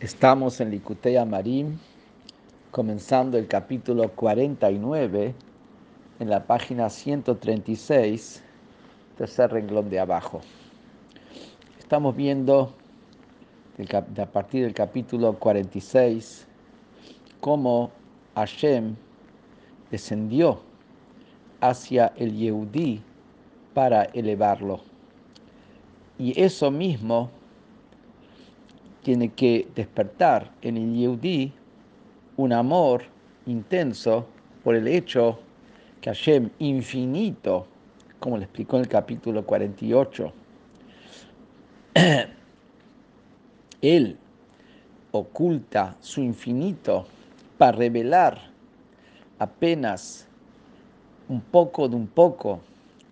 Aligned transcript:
Estamos 0.00 0.62
en 0.62 0.70
Likutei 0.70 1.18
Amarim, 1.18 1.76
comenzando 2.70 3.36
el 3.36 3.46
capítulo 3.46 4.08
49, 4.08 5.34
en 6.18 6.30
la 6.30 6.46
página 6.46 6.88
136, 6.88 8.42
tercer 9.18 9.52
renglón 9.52 9.90
de 9.90 10.00
abajo. 10.00 10.40
Estamos 11.78 12.16
viendo 12.16 12.72
a 13.92 14.26
partir 14.26 14.64
del 14.64 14.72
capítulo 14.72 15.38
46 15.38 16.46
cómo 17.42 17.90
Hashem 18.36 18.96
descendió 19.90 20.62
hacia 21.60 22.14
el 22.16 22.34
Yehudí 22.38 23.02
para 23.74 24.04
elevarlo. 24.04 24.80
Y 26.18 26.40
eso 26.40 26.70
mismo 26.70 27.28
tiene 29.02 29.30
que 29.30 29.68
despertar 29.74 30.50
en 30.62 30.76
el 30.76 30.94
Yehudi 30.94 31.52
un 32.36 32.52
amor 32.52 33.04
intenso 33.46 34.26
por 34.62 34.74
el 34.74 34.88
hecho 34.88 35.38
que 36.00 36.10
Hashem 36.10 36.50
infinito, 36.58 37.66
como 38.18 38.36
le 38.38 38.44
explicó 38.44 38.76
en 38.76 38.82
el 38.82 38.88
capítulo 38.88 39.44
48, 39.44 40.32
Él 43.82 44.18
oculta 45.12 45.96
su 46.00 46.20
infinito 46.20 47.06
para 47.58 47.72
revelar 47.72 48.38
apenas 49.38 50.28
un 51.28 51.40
poco 51.40 51.88
de 51.88 51.96
un 51.96 52.06
poco 52.06 52.60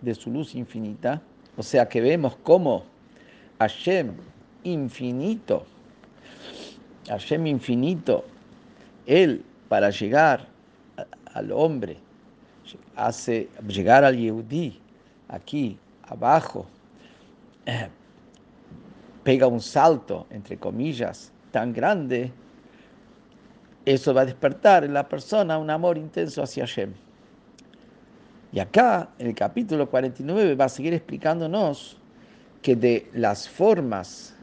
de 0.01 0.15
su 0.15 0.31
luz 0.31 0.55
infinita. 0.55 1.23
O 1.57 1.63
sea 1.63 1.89
que 1.89 2.01
vemos 2.01 2.37
cómo 2.43 2.85
Hashem 3.59 4.13
infinito 4.63 5.65
Hashem 7.09 7.47
infinito, 7.47 8.25
Él 9.07 9.45
para 9.69 9.91
llegar 9.91 10.47
al 11.33 11.53
hombre, 11.53 11.99
hace 12.97 13.49
llegar 13.67 14.05
al 14.05 14.17
Yehudí, 14.17 14.79
aquí 15.29 15.79
abajo, 16.03 16.67
pega 19.25 19.47
un 19.47 19.61
salto, 19.61 20.27
entre 20.31 20.57
comillas, 20.57 21.33
tan 21.51 21.73
grande, 21.73 22.33
eso 23.85 24.13
va 24.13 24.23
a 24.23 24.27
despertar 24.27 24.85
en 24.85 24.93
la 24.93 25.09
persona 25.09 25.59
un 25.59 25.71
amor 25.71 25.97
intenso 25.97 26.43
hacia 26.43 26.67
Hashem. 26.67 26.93
Y 28.53 28.61
acá, 28.61 29.11
en 29.19 29.29
el 29.29 29.35
capítulo 29.35 29.89
49, 29.89 30.55
va 30.55 30.67
a 30.67 30.69
seguir 30.69 30.95
explicándonos 30.95 31.99
que 32.63 32.77
de 32.77 33.09
las 33.13 33.49
formas 33.49 34.35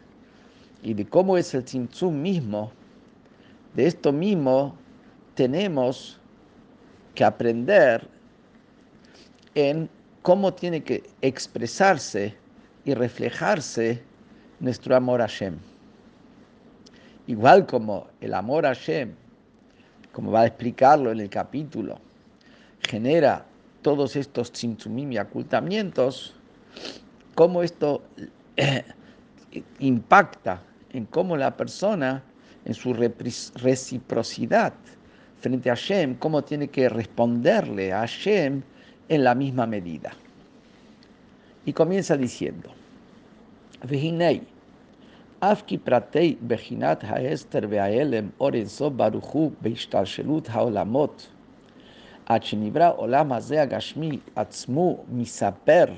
y 0.85 0.93
de 0.93 1.03
cómo 1.03 1.35
es 1.35 1.51
el 1.55 1.63
Tzimtzum 1.63 2.21
mismo, 2.21 2.71
de 3.73 3.87
esto 3.87 4.13
mismo 4.13 4.77
tenemos 5.33 6.19
que 7.15 7.23
aprender 7.23 8.07
en 9.55 9.89
cómo 10.21 10.53
tiene 10.53 10.83
que 10.83 11.01
expresarse 11.21 12.35
y 12.85 12.93
reflejarse 12.93 14.03
nuestro 14.59 14.95
amor 14.95 15.23
a 15.23 15.27
Hashem. 15.27 15.57
Igual 17.25 17.65
como 17.65 18.05
el 18.21 18.35
amor 18.35 18.67
a 18.67 18.75
Hashem, 18.75 19.15
como 20.11 20.31
va 20.31 20.41
a 20.41 20.45
explicarlo 20.45 21.11
en 21.11 21.19
el 21.19 21.31
capítulo, 21.31 21.97
genera 22.87 23.43
todos 23.81 24.15
estos 24.15 24.51
tzimtzumim 24.51 25.13
y 25.13 25.17
ocultamientos, 25.17 26.35
cómo 27.33 27.63
esto 27.63 28.03
impacta 29.79 30.61
en 30.95 31.05
cómo 31.05 31.35
la 31.35 31.55
persona, 31.57 32.23
en 32.63 32.73
su 32.73 32.93
reciprocidad 32.93 34.73
frente 35.39 35.69
a 35.69 35.75
Hashem, 35.75 36.15
cómo 36.15 36.43
tiene 36.43 36.69
que 36.69 36.89
responderle 36.89 37.93
a 37.93 37.99
Hashem 37.99 38.63
en 39.09 39.23
la 39.23 39.35
misma 39.35 39.67
medida. 39.67 40.13
Y 41.65 41.73
comienza 41.73 42.15
diciendo, 42.15 42.69
Vehinei, 43.83 44.41
Afki 45.41 45.77
Pratei 45.77 46.37
Bechinat 46.41 47.03
Haester 47.03 47.67
Beaelem 47.67 48.31
Orenzo 48.39 48.89
Baruchu 48.89 49.53
Beishtalshelut 49.61 50.47
Haolamot, 50.47 51.27
Achenibra 52.27 52.95
Olam 52.97 53.31
Azeh 53.33 53.59
Agashmi 53.59 54.21
Atzmu 54.35 55.05
Misaper, 55.11 55.95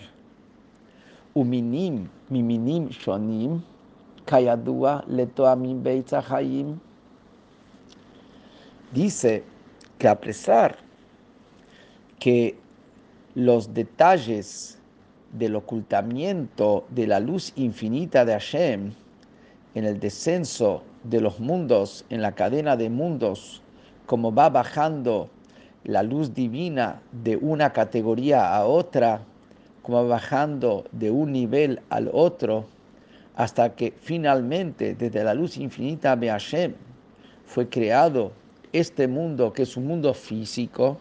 Uminim 1.35 2.07
Miminim 2.31 2.89
Shonim, 2.89 3.61
Kayadua 4.27 5.05
Letoamim 5.07 5.81
Beitza 5.81 6.21
Dice 8.93 9.43
que 9.97 10.07
a 10.07 10.19
pesar 10.19 10.77
que 12.19 12.57
los 13.35 13.73
detalles 13.73 14.77
del 15.31 15.55
ocultamiento 15.55 16.85
de 16.89 17.07
la 17.07 17.19
luz 17.19 17.53
infinita 17.55 18.25
de 18.25 18.33
Hashem 18.33 18.91
en 19.75 19.85
el 19.85 19.99
descenso 19.99 20.83
de 21.03 21.21
los 21.21 21.39
mundos, 21.39 22.05
en 22.09 22.21
la 22.21 22.33
cadena 22.33 22.75
de 22.75 22.89
mundos, 22.89 23.61
como 24.05 24.33
va 24.33 24.49
bajando 24.49 25.29
la 25.83 26.03
luz 26.03 26.33
divina 26.33 27.01
de 27.11 27.37
una 27.37 27.71
categoría 27.71 28.55
a 28.55 28.65
otra, 28.65 29.21
como 29.83 30.03
va 30.03 30.15
bajando 30.15 30.83
de 30.91 31.11
un 31.11 31.31
nivel 31.31 31.81
al 31.89 32.09
otro, 32.11 32.65
hasta 33.37 33.75
que 33.75 33.93
finalmente 34.01 34.95
desde 34.95 35.23
la 35.23 35.35
luz 35.35 35.57
infinita 35.57 36.15
de 36.15 36.27
Hashem 36.27 36.73
fue 37.45 37.69
creado 37.69 38.31
este 38.73 39.07
mundo 39.07 39.53
que 39.53 39.61
es 39.61 39.77
un 39.77 39.85
mundo 39.85 40.11
físico, 40.15 40.97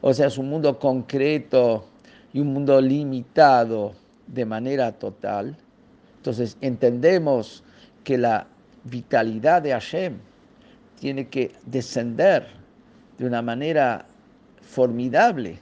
o 0.00 0.12
sea, 0.14 0.28
es 0.28 0.38
un 0.38 0.48
mundo 0.48 0.78
concreto 0.78 1.84
y 2.32 2.40
un 2.40 2.52
mundo 2.52 2.80
limitado 2.80 3.92
de 4.26 4.46
manera 4.46 4.92
total. 4.92 5.54
Entonces 6.16 6.56
entendemos 6.62 7.62
que 8.04 8.16
la 8.16 8.46
vitalidad 8.84 9.60
de 9.60 9.72
Hashem 9.72 10.14
tiene 10.98 11.28
que 11.28 11.52
descender 11.66 12.46
de 13.18 13.26
una 13.26 13.42
manera 13.42 14.06
formidable 14.62 15.58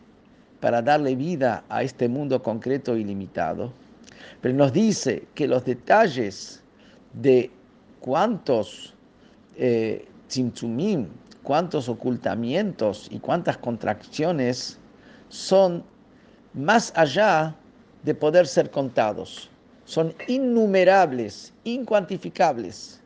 para 0.60 0.80
darle 0.80 1.16
vida 1.16 1.64
a 1.68 1.82
este 1.82 2.08
mundo 2.08 2.40
concreto 2.40 2.96
y 2.96 3.02
limitado. 3.02 3.72
Pero 4.40 4.54
nos 4.54 4.72
dice 4.72 5.26
que 5.34 5.46
los 5.46 5.64
detalles 5.64 6.62
de 7.14 7.50
cuántos 8.00 8.94
eh, 9.56 10.06
cuántos 11.42 11.88
ocultamientos 11.88 13.08
y 13.10 13.18
cuántas 13.18 13.58
contracciones 13.58 14.78
son 15.28 15.84
más 16.54 16.92
allá 16.96 17.54
de 18.02 18.14
poder 18.14 18.46
ser 18.46 18.70
contados. 18.70 19.50
Son 19.84 20.14
innumerables, 20.28 21.52
incuantificables. 21.64 23.00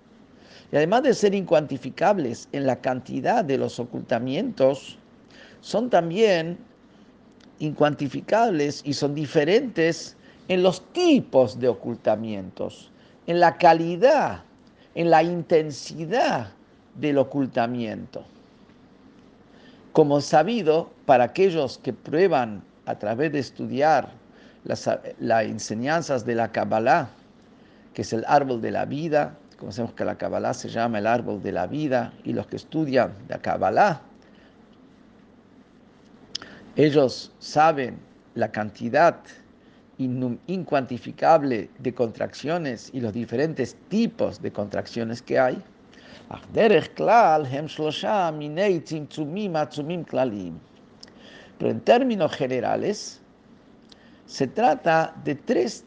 Y 0.73 0.77
además 0.77 1.03
de 1.03 1.15
ser 1.15 1.35
incuantificables 1.35 2.49
en 2.53 2.67
la 2.67 2.81
cantidad 2.81 3.45
de 3.45 3.59
los 3.59 3.79
ocultamientos, 3.79 4.99
son 5.61 5.91
también 5.91 6.59
incuantificables 7.59 8.83
y 8.85 8.93
son 8.93 9.15
diferentes 9.15 10.17
en 10.49 10.63
los 10.63 10.93
tipos 10.93 11.59
de 11.59 11.69
ocultamientos, 11.69 12.91
en 13.27 13.41
la 13.41 13.59
calidad, 13.59 14.43
en 14.95 15.11
la 15.11 15.23
intensidad 15.23 16.53
del 16.95 17.19
ocultamiento. 17.19 18.25
Como 19.93 20.21
sabido, 20.21 20.91
para 21.05 21.25
aquellos 21.25 21.79
que 21.79 21.93
prueban 21.93 22.63
a 22.87 22.99
través 22.99 23.33
de 23.33 23.41
estudiar 23.41 24.11
las, 24.65 24.89
enseñanzas 25.45 26.25
de 26.25 26.35
la 26.35 26.53
Kabbalah, 26.53 27.11
que 27.95 28.03
es 28.03 28.13
el 28.13 28.25
árbol 28.29 28.61
de 28.61 28.71
la 28.71 28.85
vida, 28.85 29.37
conocemos 29.59 29.95
que 29.95 30.05
la 30.05 30.17
Kabbalah 30.17 30.55
se 30.55 30.69
llama 30.69 30.99
el 30.99 31.07
árbol 31.07 31.43
de 31.43 31.53
la 31.53 31.67
vida, 31.67 32.13
y 32.25 32.33
los 32.33 32.47
que 32.47 32.57
estudian 32.57 33.13
la 33.29 33.39
Kabbalah, 33.39 34.03
ellos 36.77 37.33
saben 37.39 37.99
la 38.35 38.53
cantidad 38.53 39.17
incuantificable 39.99 41.71
de 41.79 41.95
contracciones 41.95 42.91
y 42.93 43.01
los 43.01 43.13
diferentes 43.13 43.77
tipos 43.89 44.43
de 44.43 44.53
contracciones 44.53 45.23
que 45.23 45.39
hay. 45.39 45.63
Pero 51.59 51.71
en 51.71 51.81
términos 51.81 52.33
generales, 52.33 53.21
se 54.27 54.47
trata 54.47 55.15
de 55.25 55.35
tres 55.35 55.85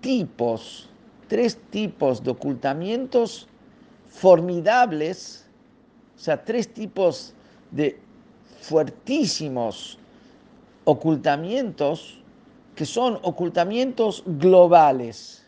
tipos, 0.00 0.90
tres 1.28 1.56
tipos 1.70 2.22
de 2.22 2.30
ocultamientos 2.30 3.48
formidables, 4.08 5.46
o 6.16 6.18
sea, 6.18 6.44
tres 6.44 6.68
tipos 6.68 7.32
de 7.70 7.98
fuertísimos 8.60 9.98
ocultamientos 10.84 12.21
que 12.82 12.86
son 12.86 13.20
ocultamientos 13.22 14.24
globales. 14.26 15.46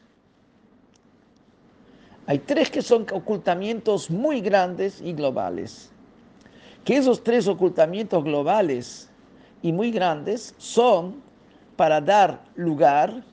Hay 2.27 2.39
tres 2.39 2.71
que 2.71 2.81
son 2.81 3.05
ocultamientos 3.13 4.09
muy 4.09 4.41
grandes 4.41 5.01
y 5.01 5.13
globales. 5.13 5.91
Que 6.85 6.97
esos 6.97 7.25
tres 7.25 7.49
ocultamientos 7.49 8.23
globales 8.23 9.11
y 9.63 9.73
muy 9.73 9.91
grandes 9.91 10.55
son 10.59 11.17
para 11.75 12.01
dar 12.01 12.41
lugar 12.55 13.25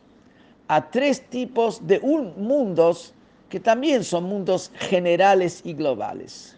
a 0.68 0.90
tres 0.90 1.22
tipos 1.30 1.86
de 1.86 2.00
mundos 2.00 3.14
que 3.50 3.60
también 3.60 4.04
son 4.04 4.24
mundos 4.24 4.72
generales 4.80 5.62
y 5.64 5.74
globales. 5.74 6.58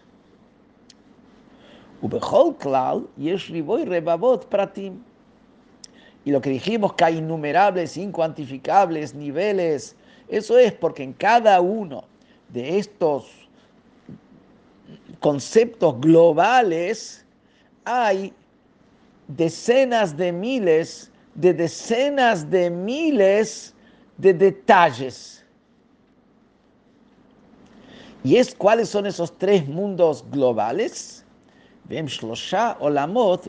Y 6.24 6.30
lo 6.30 6.40
que 6.40 6.50
dijimos 6.50 6.94
que 6.94 7.04
hay 7.04 7.18
innumerables, 7.18 7.96
incuantificables 7.96 9.14
niveles, 9.14 9.94
eso 10.28 10.58
es 10.58 10.72
porque 10.72 11.02
en 11.02 11.12
cada 11.12 11.60
uno 11.60 12.04
de 12.48 12.78
estos 12.78 13.26
conceptos 15.20 16.00
globales 16.00 17.24
hay 17.84 18.32
decenas 19.28 20.16
de 20.16 20.32
miles, 20.32 21.10
de 21.34 21.52
decenas 21.52 22.50
de 22.50 22.70
miles 22.70 23.74
de 24.16 24.32
detalles. 24.32 25.44
¿Y 28.22 28.36
es 28.36 28.54
cuáles 28.54 28.88
son 28.88 29.06
esos 29.06 29.36
tres 29.36 29.66
mundos 29.68 30.24
globales? 30.30 31.24
Olamot, 32.80 33.46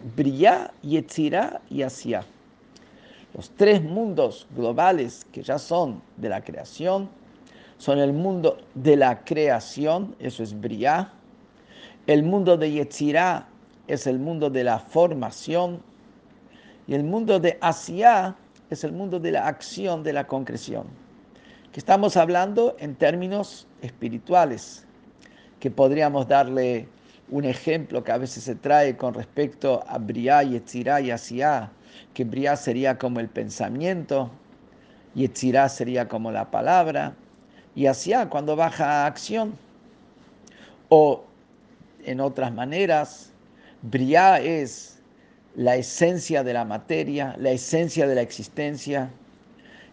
y. 0.82 2.26
Los 3.36 3.50
tres 3.50 3.84
mundos 3.84 4.48
globales 4.56 5.26
que 5.34 5.44
ya 5.44 5.60
son 5.60 6.02
de 6.16 6.30
la 6.30 6.42
creación 6.42 7.10
son 7.78 8.00
el 8.00 8.14
mundo 8.14 8.58
de 8.76 8.96
la 8.96 9.26
creación, 9.26 10.16
eso 10.20 10.42
es 10.42 10.58
Bria. 10.58 11.12
El 12.08 12.24
mundo 12.24 12.56
de 12.56 12.72
Yetzirah 12.72 13.46
es 13.88 14.08
el 14.08 14.20
mundo 14.20 14.50
de 14.50 14.64
la 14.64 14.80
formación. 14.80 15.82
Y 16.88 16.94
el 16.94 17.04
mundo 17.04 17.38
de 17.40 17.58
Asia 17.60 18.36
es 18.70 18.86
el 18.86 18.94
mundo 18.94 19.20
de 19.20 19.32
la 19.32 19.48
acción, 19.48 20.04
de 20.04 20.14
la 20.14 20.26
concreción. 20.28 20.86
Que 21.74 21.82
estamos 21.82 22.16
hablando 22.16 22.78
en 22.80 22.96
términos 22.96 23.68
espirituales, 23.82 24.86
que 25.60 25.70
podríamos 25.70 26.30
darle 26.30 26.88
un 27.30 27.44
ejemplo 27.44 28.02
que 28.02 28.14
a 28.14 28.18
veces 28.18 28.44
se 28.46 28.56
trae 28.56 28.96
con 28.96 29.14
respecto 29.14 29.84
a 29.88 29.98
Briá, 29.98 30.44
Yetzirah 30.44 31.02
y 31.02 31.12
Asia, 31.12 31.72
que 32.14 32.24
Briá 32.24 32.56
sería 32.56 32.98
como 32.98 33.20
el 33.20 33.30
pensamiento, 33.30 34.32
Yetzirah 35.16 35.70
sería 35.70 36.08
como 36.08 36.32
la 36.32 36.52
palabra, 36.52 37.16
y 37.76 37.88
Asia 37.88 38.30
cuando 38.30 38.56
baja 38.56 39.04
a 39.04 39.06
acción. 39.08 39.58
O 40.90 41.24
en 42.04 42.20
otras 42.20 42.54
maneras, 42.54 43.32
Briá 43.82 44.40
es 44.40 45.00
la 45.56 45.76
esencia 45.76 46.44
de 46.44 46.54
la 46.54 46.66
materia, 46.66 47.36
la 47.40 47.52
esencia 47.52 48.08
de 48.08 48.16
la 48.16 48.22
existencia. 48.22 49.10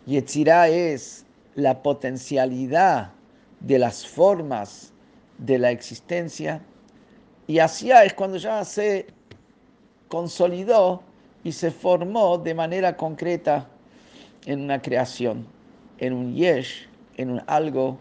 Yetzirah 0.06 0.68
es 0.68 1.24
la 1.54 1.82
potencialidad 1.82 3.12
de 3.60 3.78
las 3.78 4.06
formas 4.06 4.92
de 5.38 5.58
la 5.58 5.70
existencia. 5.70 6.60
Y 7.46 7.58
Asia 7.58 8.04
es 8.04 8.14
cuando 8.14 8.38
ya 8.38 8.64
se 8.64 9.06
consolidó 10.08 11.02
y 11.44 11.52
se 11.52 11.70
formó 11.70 12.38
de 12.38 12.54
manera 12.54 12.96
concreta 12.96 13.68
en 14.46 14.60
una 14.60 14.80
creación, 14.80 15.46
en 15.98 16.12
un 16.12 16.34
yesh, 16.34 16.88
en 17.16 17.30
un 17.30 17.42
algo 17.46 17.98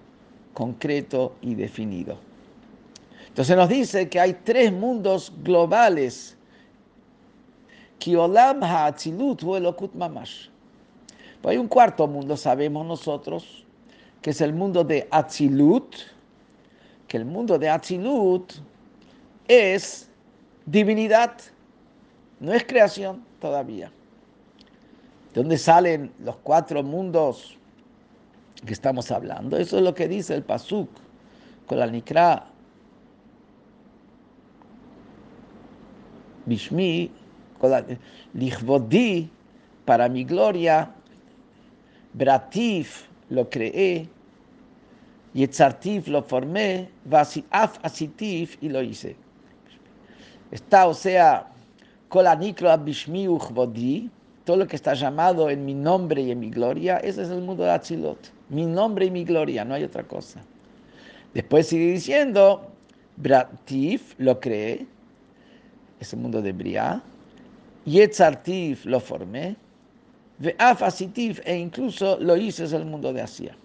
concreto 0.53 1.35
y 1.41 1.55
definido. 1.55 2.17
Entonces 3.27 3.55
nos 3.55 3.69
dice 3.69 4.09
que 4.09 4.19
hay 4.19 4.33
tres 4.43 4.71
mundos 4.73 5.31
globales. 5.41 6.37
Kiolam 7.97 8.59
mamash. 9.93 10.47
hay 11.43 11.57
un 11.57 11.67
cuarto 11.67 12.07
mundo, 12.07 12.35
sabemos 12.35 12.85
nosotros, 12.85 13.63
que 14.21 14.31
es 14.31 14.41
el 14.41 14.53
mundo 14.53 14.83
de 14.83 15.07
Atzilut, 15.11 15.95
que 17.07 17.17
el 17.17 17.25
mundo 17.25 17.57
de 17.57 17.69
Atzilut 17.69 18.53
es 19.47 20.09
divinidad, 20.65 21.33
no 22.41 22.51
es 22.51 22.65
creación 22.65 23.23
todavía. 23.39 23.91
¿De 25.33 25.41
dónde 25.41 25.57
salen 25.57 26.11
los 26.19 26.35
cuatro 26.37 26.83
mundos 26.83 27.57
que 28.65 28.73
estamos 28.73 29.11
hablando? 29.11 29.57
Eso 29.57 29.77
es 29.77 29.83
lo 29.83 29.93
que 29.93 30.07
dice 30.07 30.35
el 30.35 30.43
Pasuk 30.43 30.89
con 31.67 31.79
la 31.79 31.87
Nikra 31.87 32.47
Bishmi, 36.47 37.11
Lichvodi, 38.33 39.29
para 39.85 40.09
mi 40.09 40.23
gloria, 40.23 40.91
Bratif 42.13 43.07
lo 43.29 43.49
creé, 43.49 44.09
Yetzartif 45.33 46.07
lo 46.07 46.23
formé, 46.23 46.89
Af 47.51 47.79
Asitif 47.83 48.57
y 48.61 48.69
lo 48.69 48.81
hice. 48.81 49.15
Está, 50.49 50.87
o 50.87 50.93
sea, 50.93 51.47
todo 54.43 54.57
lo 54.57 54.67
que 54.67 54.75
está 54.75 54.93
llamado 54.93 55.49
en 55.49 55.65
mi 55.65 55.73
nombre 55.73 56.21
y 56.21 56.31
en 56.31 56.39
mi 56.39 56.49
gloria, 56.49 56.97
ese 56.97 57.21
es 57.23 57.29
el 57.29 57.41
mundo 57.41 57.63
de 57.63 57.71
Atzilot. 57.71 58.31
Mi 58.49 58.65
nombre 58.65 59.05
y 59.05 59.11
mi 59.11 59.23
gloria, 59.23 59.63
no 59.63 59.75
hay 59.75 59.83
otra 59.83 60.03
cosa. 60.03 60.41
Después 61.33 61.67
sigue 61.67 61.91
diciendo, 61.93 62.67
Bratif 63.17 64.15
lo 64.17 64.39
creé, 64.39 64.85
es 65.99 66.13
el 66.13 66.19
mundo 66.19 66.41
de 66.41 66.51
Briá, 66.51 67.01
Yetzartif 67.85 68.85
lo 68.85 68.99
formé, 68.99 69.55
Ve'afasitif 70.39 71.39
e 71.45 71.55
incluso 71.55 72.17
lo 72.19 72.35
hice 72.35 72.63
es 72.65 72.73
el 72.73 72.85
mundo 72.85 73.13
de 73.13 73.21
Asia. 73.21 73.55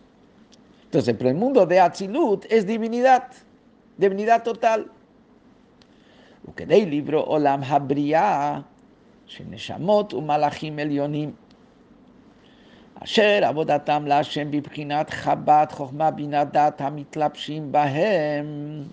Entonces, 0.84 1.14
pero 1.18 1.30
el 1.30 1.36
mundo 1.36 1.66
de 1.66 1.80
Atzilut 1.80 2.44
es 2.50 2.66
divinidad, 2.66 3.28
divinidad 3.96 4.42
total. 4.42 4.90
וכדי 6.49 6.85
libro 6.91 7.15
עולם 7.15 7.63
הבריאה 7.63 8.59
של 9.25 9.43
נשמות 9.49 10.13
ומלאכים 10.13 10.79
עליונים, 10.79 11.31
אשר 13.03 13.39
עבודתם 13.43 14.05
להשם 14.07 14.51
בבחינת 14.51 15.09
חב"ד, 15.09 15.65
חוכמה, 15.71 16.11
בינה, 16.11 16.43
דת 16.43 16.81
המתלבשים 16.81 17.71
בהם, 17.71 18.83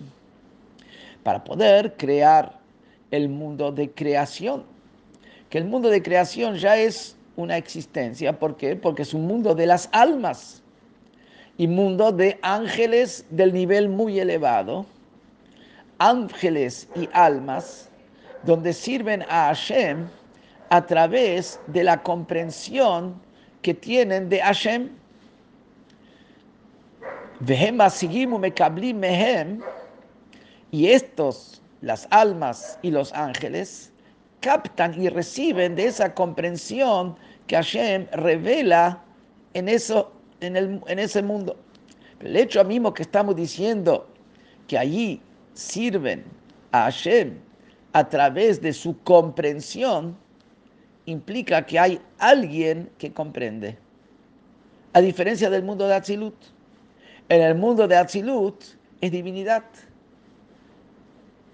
para 1.23 1.43
poder 1.43 1.95
crear 1.97 2.59
el 3.11 3.29
mundo 3.29 3.71
de 3.71 3.91
creación. 3.91 4.63
Que 5.49 5.57
el 5.57 5.65
mundo 5.65 5.89
de 5.89 6.01
creación 6.01 6.55
ya 6.55 6.77
es 6.77 7.17
una 7.35 7.57
existencia. 7.57 8.37
¿Por 8.37 8.57
qué? 8.57 8.75
Porque 8.75 9.03
es 9.03 9.13
un 9.13 9.27
mundo 9.27 9.55
de 9.55 9.65
las 9.65 9.89
almas 9.91 10.63
y 11.57 11.67
mundo 11.67 12.11
de 12.11 12.39
ángeles 12.41 13.25
del 13.29 13.53
nivel 13.53 13.89
muy 13.89 14.19
elevado. 14.19 14.85
Ángeles 15.98 16.88
y 16.94 17.08
almas 17.12 17.88
donde 18.44 18.72
sirven 18.72 19.22
a 19.22 19.46
Hashem 19.46 20.08
a 20.70 20.84
través 20.86 21.60
de 21.66 21.84
la 21.84 22.02
comprensión 22.02 23.14
que 23.62 23.74
tienen 23.74 24.28
de 24.28 24.40
Hashem. 24.40 24.90
Y 30.70 30.86
estos 30.86 31.62
las 31.80 32.08
almas 32.10 32.78
y 32.82 32.90
los 32.90 33.12
ángeles 33.12 33.92
captan 34.40 35.00
y 35.00 35.08
reciben 35.08 35.74
de 35.76 35.86
esa 35.86 36.14
comprensión 36.14 37.16
que 37.46 37.56
Hashem 37.56 38.06
revela 38.12 39.02
en, 39.54 39.68
eso, 39.68 40.12
en, 40.40 40.56
el, 40.56 40.80
en 40.86 40.98
ese 40.98 41.22
mundo. 41.22 41.56
El 42.20 42.36
hecho 42.36 42.64
mismo 42.64 42.92
que 42.92 43.02
estamos 43.02 43.36
diciendo 43.36 44.08
que 44.66 44.78
allí 44.78 45.20
sirven 45.54 46.24
a 46.72 46.84
Hashem 46.84 47.38
a 47.92 48.08
través 48.08 48.60
de 48.60 48.72
su 48.72 48.98
comprensión, 49.02 50.16
implica 51.06 51.64
que 51.64 51.78
hay 51.78 52.00
alguien 52.18 52.90
que 52.98 53.12
comprende. 53.12 53.78
A 54.92 55.00
diferencia 55.00 55.48
del 55.48 55.62
mundo 55.62 55.86
de 55.86 55.94
Atzilut. 55.94 56.34
En 57.28 57.40
el 57.40 57.54
mundo 57.54 57.86
de 57.88 57.96
Atzilut 57.96 58.62
es 59.00 59.10
divinidad. 59.10 59.64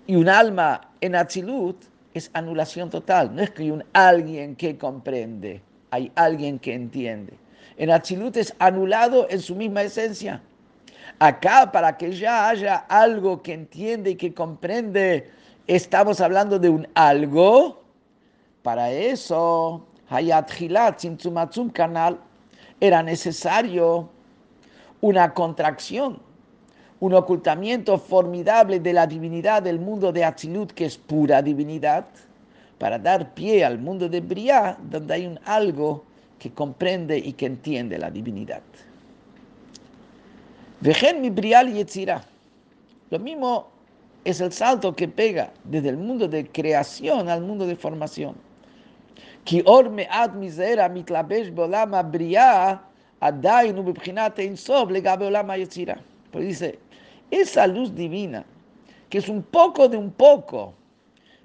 Y 0.07 0.17
un 0.17 0.29
alma 0.29 0.93
en 1.01 1.15
Atzilut 1.15 1.77
es 2.15 2.31
anulación 2.33 2.91
total. 2.91 3.35
No 3.35 3.43
es 3.43 3.51
que 3.51 3.63
hay 3.65 3.71
un 3.71 3.85
alguien 3.93 4.57
que 4.57 4.77
comprende, 4.77 5.63
hay 5.91 6.11
alguien 6.15 6.59
que 6.59 6.75
entiende. 6.75 7.35
En 7.77 7.91
Atzilut 7.91 8.37
es 8.37 8.55
anulado 8.59 9.27
en 9.31 9.41
su 9.41 9.55
misma 9.55 9.83
esencia. 9.83 10.43
Acá, 11.19 11.71
para 11.71 11.97
que 11.97 12.13
ya 12.13 12.49
haya 12.49 12.77
algo 12.89 13.43
que 13.43 13.53
entiende 13.53 14.11
y 14.11 14.17
que 14.17 14.33
comprende, 14.33 15.31
estamos 15.67 16.21
hablando 16.21 16.59
de 16.59 16.69
un 16.69 16.89
algo. 16.95 17.83
Para 18.63 18.91
eso, 18.91 19.87
Hayat 20.09 20.51
Hilat, 20.61 21.03
Canal, 21.73 22.19
era 22.81 23.03
necesario 23.03 24.09
una 25.01 25.33
contracción 25.33 26.21
un 27.01 27.15
ocultamiento 27.15 27.99
formidable 27.99 28.79
de 28.79 28.93
la 28.93 29.07
divinidad 29.07 29.63
del 29.63 29.81
mundo 29.81 30.13
de 30.13 30.25
Atzilut, 30.25 30.73
que 30.73 30.85
es 30.85 30.99
pura 30.99 31.41
divinidad, 31.41 32.05
para 32.79 32.99
dar 32.99 33.35
pie 33.35 33.65
al 33.65 33.79
mundo 33.79 34.09
de 34.09 34.21
Briah, 34.21 34.77
donde 34.83 35.15
hay 35.15 35.27
un 35.27 35.41
algo 35.45 36.05
que 36.39 36.53
comprende 36.53 37.17
y 37.19 37.33
que 37.33 37.47
entiende 37.47 37.99
la 37.99 38.11
divinidad. 38.11 38.63
Vejen 40.81 41.21
mi 41.21 41.29
Briah 41.29 41.63
y 41.65 41.85
Lo 43.11 43.19
mismo 43.19 43.69
es 44.25 44.41
el 44.41 44.51
salto 44.51 44.95
que 44.95 45.09
pega 45.09 45.53
desde 45.65 45.91
el 45.91 45.99
mundo 45.99 46.27
de 46.27 46.47
creación 46.47 47.29
al 47.29 47.43
mundo 47.43 47.67
de 47.67 47.77
formación. 47.77 48.35
Ki 49.45 49.63
or 49.67 49.91
me'at 49.91 50.35
mizera 50.35 50.89
mitlabesh 50.89 51.53
bolama 51.53 52.03
Briah, 52.03 52.81
adainu 53.21 53.83
bebchinat 53.83 54.39
einsob 54.39 54.91
legabe 54.91 55.27
olama 55.27 55.57
yetzira. 55.57 56.01
Pero 56.33 56.45
dice, 56.45 56.79
esa 57.31 57.67
luz 57.67 57.95
divina, 57.95 58.45
que 59.11 59.19
es 59.19 59.29
un 59.29 59.43
poco 59.43 59.89
de 59.89 59.99
un 59.99 60.11
poco, 60.11 60.75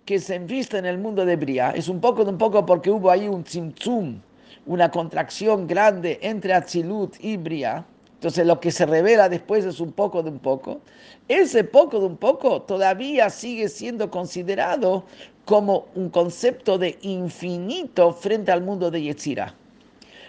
que 0.05 0.19
se 0.19 0.35
enviste 0.35 0.77
en 0.77 0.85
el 0.85 0.97
mundo 0.97 1.25
de 1.25 1.35
Bria, 1.35 1.71
es 1.71 1.89
un 1.89 1.99
poco 1.99 2.23
de 2.23 2.31
un 2.31 2.37
poco 2.37 2.65
porque 2.65 2.91
hubo 2.91 3.09
ahí 3.09 3.27
un 3.27 3.43
tzimtzum, 3.43 4.21
una 4.65 4.89
contracción 4.89 5.67
grande 5.67 6.19
entre 6.21 6.53
Atzilut 6.53 7.15
y 7.19 7.37
Bria. 7.37 7.85
Entonces 8.25 8.47
lo 8.47 8.59
que 8.59 8.71
se 8.71 8.87
revela 8.87 9.29
después 9.29 9.65
es 9.65 9.79
un 9.79 9.91
poco 9.91 10.23
de 10.23 10.31
un 10.31 10.39
poco. 10.39 10.81
Ese 11.27 11.63
poco 11.63 11.99
de 11.99 12.07
un 12.07 12.17
poco 12.17 12.63
todavía 12.63 13.29
sigue 13.29 13.69
siendo 13.69 14.09
considerado 14.09 15.05
como 15.45 15.85
un 15.93 16.09
concepto 16.09 16.79
de 16.79 16.97
infinito 17.03 18.11
frente 18.13 18.51
al 18.51 18.63
mundo 18.63 18.89
de 18.89 19.03
Yetzirah. 19.03 19.53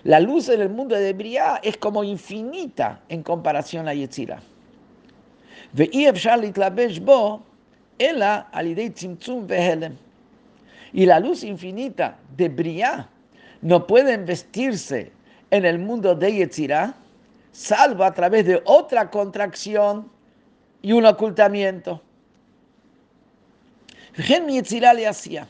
La 0.04 0.20
luz 0.20 0.50
en 0.50 0.60
el 0.60 0.68
mundo 0.68 0.94
de 0.94 1.14
Bria 1.14 1.58
es 1.62 1.78
como 1.78 2.04
infinita 2.04 3.00
en 3.08 3.22
comparación 3.22 3.88
a 3.88 3.94
Yetzirah. 3.94 4.42
Y 10.92 11.06
la 11.06 11.18
luz 11.18 11.44
infinita 11.44 12.18
de 12.36 12.48
Briah 12.50 13.08
no 13.62 13.86
puede 13.86 14.18
vestirse 14.18 15.12
en 15.50 15.64
el 15.64 15.78
mundo 15.78 16.14
de 16.14 16.34
Yetzirah, 16.34 16.94
salvo 17.56 18.04
a 18.04 18.12
través 18.12 18.44
de 18.44 18.60
otra 18.66 19.10
contracción 19.10 20.10
y 20.82 20.92
un 20.92 21.06
ocultamiento. 21.06 22.02
le 24.92 25.06
hacía. 25.06 25.48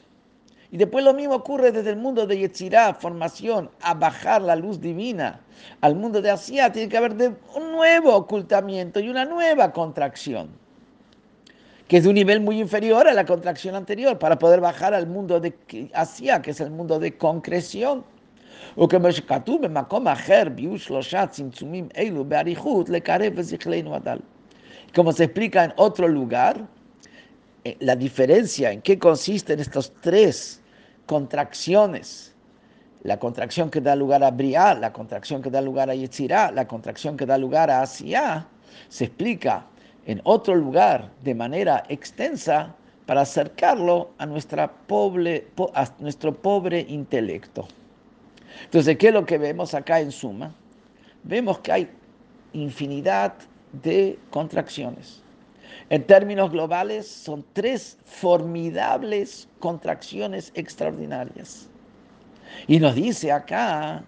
Y 0.70 0.76
después 0.76 1.04
lo 1.04 1.14
mismo 1.14 1.34
ocurre 1.34 1.72
desde 1.72 1.90
el 1.90 1.96
mundo 1.96 2.26
de 2.26 2.38
Yetzirah, 2.38 2.94
formación, 2.94 3.70
a 3.80 3.94
bajar 3.94 4.42
la 4.42 4.54
luz 4.56 4.80
divina 4.80 5.40
al 5.80 5.96
mundo 5.96 6.20
de 6.20 6.30
Asia, 6.30 6.70
tiene 6.70 6.88
que 6.88 6.96
haber 6.96 7.12
un 7.54 7.72
nuevo 7.72 8.14
ocultamiento 8.14 9.00
y 9.00 9.08
una 9.08 9.24
nueva 9.24 9.72
contracción 9.72 10.50
que 11.88 11.98
es 11.98 12.02
de 12.02 12.08
un 12.08 12.16
nivel 12.16 12.40
muy 12.40 12.60
inferior 12.60 13.06
a 13.06 13.14
la 13.14 13.24
contracción 13.24 13.76
anterior, 13.76 14.18
para 14.18 14.38
poder 14.38 14.60
bajar 14.60 14.92
al 14.92 15.06
mundo 15.06 15.38
de 15.38 15.54
Asia, 15.94 16.42
que 16.42 16.50
es 16.50 16.60
el 16.60 16.70
mundo 16.70 16.98
de 16.98 17.16
concreción. 17.16 18.04
Como 24.94 25.12
se 25.12 25.24
explica 25.24 25.64
en 25.64 25.72
otro 25.76 26.08
lugar, 26.08 26.66
la 27.80 27.96
diferencia 27.96 28.70
en 28.70 28.82
qué 28.82 28.98
consisten 28.98 29.60
estas 29.60 29.92
tres 30.00 30.60
contracciones, 31.06 32.34
la 33.02 33.18
contracción 33.18 33.70
que 33.70 33.80
da 33.80 33.96
lugar 33.96 34.22
a 34.24 34.30
Briah, 34.30 34.74
la 34.74 34.92
contracción 34.92 35.42
que 35.42 35.50
da 35.50 35.60
lugar 35.60 35.90
a 35.90 35.94
Yetzirah, 35.94 36.50
la 36.52 36.66
contracción 36.66 37.16
que 37.16 37.26
da 37.26 37.38
lugar 37.38 37.70
a 37.70 37.82
Asia, 37.82 38.46
se 38.88 39.04
explica 39.04 39.66
en 40.06 40.20
otro 40.24 40.54
lugar 40.54 41.10
de 41.22 41.34
manera 41.34 41.82
extensa 41.88 42.74
para 43.06 43.22
acercarlo 43.22 44.10
a 44.18 44.26
nuestro 44.26 44.70
pobre 44.86 45.46
intelecto. 46.88 47.68
Entonces, 48.64 48.96
¿qué 48.96 49.08
es 49.08 49.14
lo 49.14 49.26
que 49.26 49.38
vemos 49.38 49.74
acá 49.74 50.00
en 50.00 50.10
suma? 50.10 50.54
Vemos 51.22 51.58
que 51.60 51.72
hay 51.72 51.90
infinidad 52.52 53.34
de 53.72 54.18
contracciones. 54.30 55.22
En 55.90 56.04
términos 56.04 56.50
globales, 56.50 57.06
son 57.06 57.44
tres 57.52 57.98
formidables 58.04 59.48
contracciones 59.58 60.50
extraordinarias. 60.54 61.68
Y 62.66 62.80
nos 62.80 62.94
dice 62.94 63.30
acá, 63.30 64.02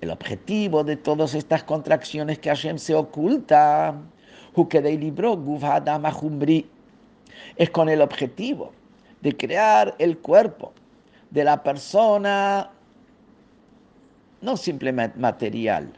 el 0.00 0.10
objetivo 0.10 0.84
de 0.84 0.96
todas 0.96 1.34
estas 1.34 1.64
contracciones 1.64 2.38
que 2.38 2.50
Hashem 2.50 2.78
se 2.78 2.94
oculta, 2.94 3.96
es 7.56 7.70
con 7.70 7.88
el 7.88 8.02
objetivo 8.02 8.72
de 9.22 9.36
crear 9.36 9.94
el 9.98 10.18
cuerpo 10.18 10.72
de 11.30 11.44
la 11.44 11.62
persona, 11.62 12.70
no 14.40 14.56
simplemente 14.56 15.18
material, 15.18 15.92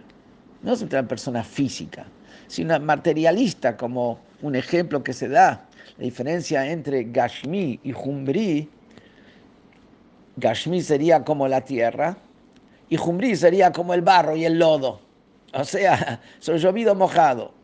no 0.62 0.77
simplemente 0.77 1.09
persona 1.09 1.43
física, 1.43 2.07
sino 2.47 2.79
materialista, 2.81 3.77
como 3.77 4.19
un 4.43 4.55
ejemplo 4.57 5.03
que 5.03 5.12
se 5.12 5.29
da, 5.29 5.67
la 5.99 6.05
diferencia 6.05 6.71
entre 6.71 7.05
Gashmi 7.05 7.81
y 7.83 7.93
Jumbri. 7.93 8.69
Gashmi 10.37 10.83
sería 10.83 11.25
como 11.25 11.49
la 11.49 11.61
tierra, 11.62 12.17
y 12.89 12.97
Jumbrí 12.97 13.37
sería 13.37 13.73
como 13.73 13.95
el 13.95 14.03
barro 14.03 14.37
y 14.37 14.45
el 14.45 14.59
lodo, 14.59 15.01
o 15.55 15.65
sea, 15.65 16.21
son 16.41 16.59
llovido 16.59 16.95
mojado. 16.95 17.55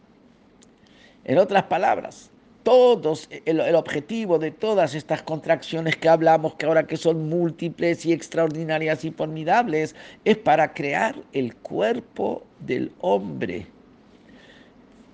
En 1.24 1.36
otras 1.36 1.64
palabras, 1.64 2.30
todos, 2.68 3.30
el, 3.46 3.60
el, 3.60 3.74
objetivo 3.74 4.38
de 4.38 4.50
todas 4.50 4.94
estas 4.94 5.22
contracciones 5.22 5.96
que 5.96 6.06
hablamos, 6.06 6.54
que 6.56 6.66
ahora 6.66 6.86
que 6.86 6.98
son 6.98 7.26
múltiples 7.26 8.04
y 8.04 8.12
extraordinarias 8.12 9.06
y 9.06 9.10
formidables, 9.10 9.96
es 10.26 10.36
para 10.36 10.74
crear 10.74 11.14
el 11.32 11.56
cuerpo 11.56 12.44
del 12.58 12.92
hombre, 13.00 13.66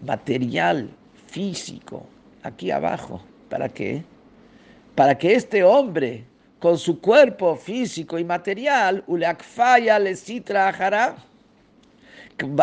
material, 0.04 0.90
físico, 1.28 2.04
aquí 2.42 2.72
abajo. 2.72 3.22
¿Para 3.48 3.68
qué? 3.68 4.02
Para 4.96 5.16
que 5.16 5.34
este 5.34 5.62
hombre 5.62 6.24
con 6.58 6.76
su 6.76 7.00
cuerpo 7.00 7.54
físico 7.54 8.18
y 8.18 8.24
material, 8.24 9.04
ulakfaya 9.06 10.00
le 10.00 10.16
citra 10.16 11.14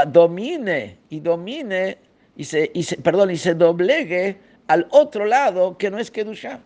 domine 0.07 0.97
y 1.09 1.21
domine 1.21 1.97
y 2.35 2.43
se, 2.43 2.69
y 2.73 2.83
se, 2.83 2.97
perdón, 2.97 3.31
y 3.31 3.37
se 3.37 3.53
doblegue 3.53 4.50
al 4.71 4.87
otro 4.91 5.25
lado 5.25 5.77
que 5.77 5.91
no 5.91 5.99
es 5.99 6.09
Kedusha. 6.09 6.61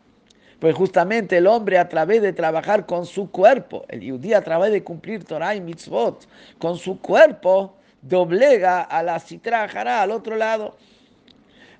Pues 0.60 0.76
justamente 0.76 1.38
el 1.38 1.48
hombre 1.48 1.80
a 1.80 1.90
través 1.90 2.22
de 2.22 2.34
trabajar 2.34 2.86
con 2.86 3.08
su 3.08 3.32
cuerpo, 3.32 3.84
el 3.88 4.08
judí 4.08 4.32
a 4.32 4.44
través 4.44 4.72
de 4.72 4.84
cumplir 4.84 5.24
Torah 5.24 5.56
y 5.56 5.62
mitzvot, 5.62 6.28
con 6.60 6.78
su 6.78 7.02
cuerpo, 7.02 7.74
doblega 8.04 8.82
a 8.82 9.02
la 9.02 9.20
citra 9.20 9.64
al 9.64 10.12
otro 10.12 10.36
lado. 10.36 10.78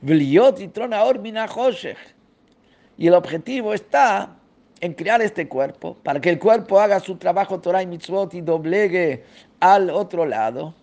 Y 0.02 0.38
el 3.08 3.14
objetivo 3.14 3.74
está 3.76 4.36
en 4.82 4.94
crear 4.94 5.22
este 5.22 5.48
cuerpo, 5.48 5.96
para 6.02 6.20
que 6.20 6.32
el 6.32 6.40
cuerpo 6.40 6.80
haga 6.80 7.00
su 7.00 7.18
trabajo 7.18 7.60
Torah 7.60 7.84
y 7.84 7.86
mitzvot 7.86 8.34
y 8.34 8.42
doblegue 8.42 9.26
al 9.60 9.92
otro 9.92 10.26
lado, 10.26 10.74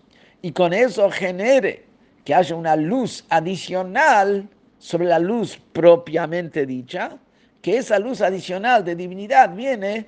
y 0.41 0.53
con 0.53 0.73
eso 0.73 1.11
genere 1.11 1.85
que 2.25 2.33
haya 2.33 2.55
una 2.55 2.77
luz 2.77 3.25
adicional 3.29 4.49
sobre 4.83 5.07
la 5.07 5.21
luz 5.21 5.61
propiamente 5.73 6.67
dicha, 6.67 7.17
que 7.63 7.77
esa 7.77 8.01
luz 8.01 8.21
adicional 8.21 8.85
de 8.85 8.97
divinidad 8.97 9.55
viene 9.55 10.07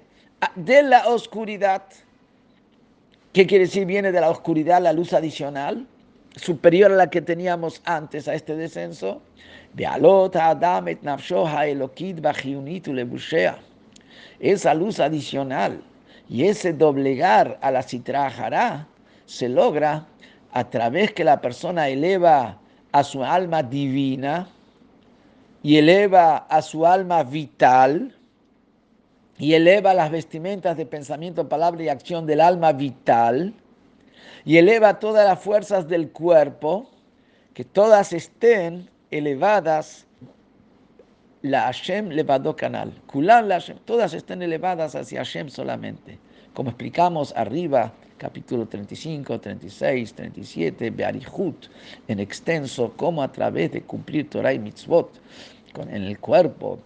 de 0.56 0.82
la 0.82 1.06
oscuridad. 1.06 1.84
¿Qué 3.32 3.46
quiere 3.46 3.66
decir 3.66 3.86
viene 3.86 4.10
de 4.10 4.20
la 4.20 4.30
oscuridad 4.30 4.82
la 4.82 4.92
luz 4.92 5.12
adicional? 5.12 5.86
Superior 6.34 6.90
a 6.90 6.96
la 6.96 7.08
que 7.08 7.22
teníamos 7.22 7.82
antes 7.84 8.26
a 8.26 8.34
este 8.34 8.56
descenso. 8.56 9.22
Esa 14.40 14.74
luz 14.74 15.00
adicional 15.00 15.82
y 16.28 16.44
ese 16.46 16.72
doblegar 16.72 17.58
a 17.62 17.70
la 17.70 17.82
citrajara 17.84 18.88
se 19.24 19.48
logra 19.48 20.06
a 20.50 20.68
través 20.68 21.12
que 21.12 21.22
la 21.22 21.40
persona 21.40 21.88
eleva 21.88 22.58
a 22.90 23.04
su 23.04 23.22
alma 23.22 23.62
divina 23.62 24.48
y 25.64 25.78
eleva 25.78 26.36
a 26.36 26.60
su 26.60 26.86
alma 26.86 27.22
vital 27.22 28.14
y 29.38 29.54
eleva 29.54 29.94
las 29.94 30.10
vestimentas 30.10 30.76
de 30.76 30.84
pensamiento, 30.84 31.48
palabra 31.48 31.82
y 31.82 31.88
acción 31.88 32.26
del 32.26 32.42
alma 32.42 32.72
vital 32.72 33.54
y 34.44 34.58
eleva 34.58 34.98
todas 35.00 35.26
las 35.26 35.40
fuerzas 35.40 35.88
del 35.88 36.10
cuerpo, 36.10 36.90
que 37.54 37.64
todas 37.64 38.12
estén 38.12 38.90
elevadas 39.10 40.06
la 41.40 41.62
Hashem 41.62 42.10
levado 42.10 42.54
canal. 42.54 42.92
Kulan 43.06 43.48
la 43.48 43.54
Hashem, 43.54 43.78
todas 43.86 44.12
están 44.12 44.42
elevadas 44.42 44.94
hacia 44.94 45.20
Hashem 45.20 45.48
solamente. 45.48 46.18
Como 46.52 46.68
explicamos 46.68 47.34
arriba 47.36 47.90
capítulo 48.18 48.66
35, 48.66 49.40
36, 49.40 50.14
37, 50.14 50.90
Bearihut, 50.90 51.66
en 52.08 52.20
extenso, 52.20 52.92
cómo 52.96 53.22
a 53.22 53.30
través 53.30 53.72
de 53.72 53.82
cumplir 53.82 54.28
Torah 54.30 54.52
y 54.52 54.58
mitzvot 54.58 55.20
en 55.76 56.04
el 56.04 56.18
cuerpo, 56.18 56.78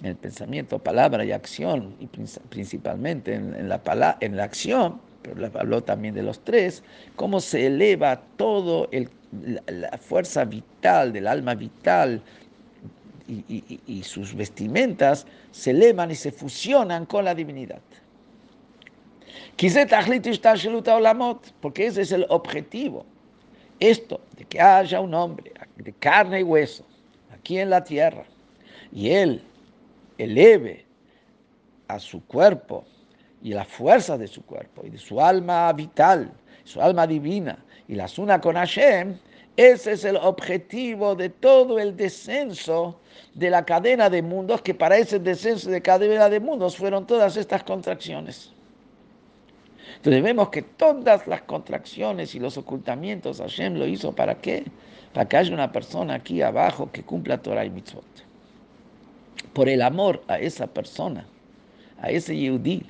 en 0.00 0.06
el 0.06 0.16
pensamiento, 0.16 0.78
palabra 0.78 1.24
y 1.24 1.32
acción, 1.32 1.94
y 2.00 2.06
principalmente 2.06 3.34
en, 3.34 3.68
la, 3.68 4.16
en 4.20 4.36
la 4.36 4.44
acción, 4.44 5.00
pero 5.22 5.50
habló 5.58 5.82
también 5.82 6.14
de 6.14 6.22
los 6.22 6.40
tres, 6.40 6.82
cómo 7.16 7.40
se 7.40 7.66
eleva 7.66 8.22
todo 8.36 8.88
la, 9.66 9.98
fuerza 9.98 10.44
vital 10.44 11.12
del 11.12 11.26
alma 11.26 11.54
vital 11.54 12.22
y, 13.28 14.02
sus 14.02 14.34
vestimentas 14.34 15.24
se 15.52 15.70
elevan 15.70 16.10
y 16.10 16.16
se 16.16 16.32
fusionan 16.32 17.06
con 17.06 17.24
la 17.24 17.34
divinidad. 17.34 17.80
Porque 21.60 21.86
ese 21.86 22.02
es 22.02 22.12
el 22.12 22.26
objetivo. 22.28 23.04
Esto, 23.78 24.20
de 24.36 24.44
que 24.44 24.60
haya 24.60 25.00
un 25.00 25.14
hombre 25.14 25.52
de 25.76 25.92
carne 25.94 26.40
y 26.40 26.42
hueso 26.42 26.84
aquí 27.32 27.58
en 27.58 27.70
la 27.70 27.82
tierra 27.82 28.24
y 28.92 29.10
él 29.10 29.42
eleve 30.18 30.84
a 31.88 31.98
su 31.98 32.24
cuerpo 32.26 32.84
y 33.42 33.52
la 33.54 33.64
fuerza 33.64 34.18
de 34.18 34.26
su 34.26 34.44
cuerpo 34.44 34.82
y 34.84 34.90
de 34.90 34.98
su 34.98 35.20
alma 35.20 35.72
vital, 35.72 36.30
su 36.64 36.80
alma 36.80 37.06
divina, 37.06 37.58
y 37.88 37.94
las 37.94 38.18
una 38.18 38.40
con 38.40 38.56
Hashem, 38.56 39.18
ese 39.56 39.92
es 39.92 40.04
el 40.04 40.16
objetivo 40.16 41.14
de 41.14 41.30
todo 41.30 41.78
el 41.78 41.96
descenso 41.96 43.00
de 43.34 43.50
la 43.50 43.64
cadena 43.64 44.08
de 44.08 44.22
mundos, 44.22 44.62
que 44.62 44.74
para 44.74 44.96
ese 44.96 45.18
descenso 45.18 45.70
de 45.70 45.82
cadena 45.82 46.28
de 46.28 46.38
mundos 46.38 46.76
fueron 46.76 47.06
todas 47.06 47.36
estas 47.36 47.64
contracciones. 47.64 48.52
Entonces 50.00 50.22
vemos 50.22 50.48
que 50.48 50.62
todas 50.62 51.26
las 51.26 51.42
contracciones 51.42 52.34
y 52.34 52.38
los 52.40 52.56
ocultamientos 52.56 53.38
Hashem 53.38 53.74
lo 53.74 53.86
hizo 53.86 54.12
para 54.12 54.36
qué? 54.36 54.64
Para 55.12 55.28
que 55.28 55.36
haya 55.36 55.52
una 55.52 55.70
persona 55.70 56.14
aquí 56.14 56.40
abajo 56.40 56.90
que 56.90 57.02
cumpla 57.02 57.36
Torah 57.42 57.66
y 57.66 57.70
Mitzvot. 57.70 58.06
Por 59.52 59.68
el 59.68 59.82
amor 59.82 60.22
a 60.26 60.38
esa 60.38 60.66
persona, 60.66 61.26
a 62.00 62.10
ese 62.10 62.34
Yehudí, 62.34 62.86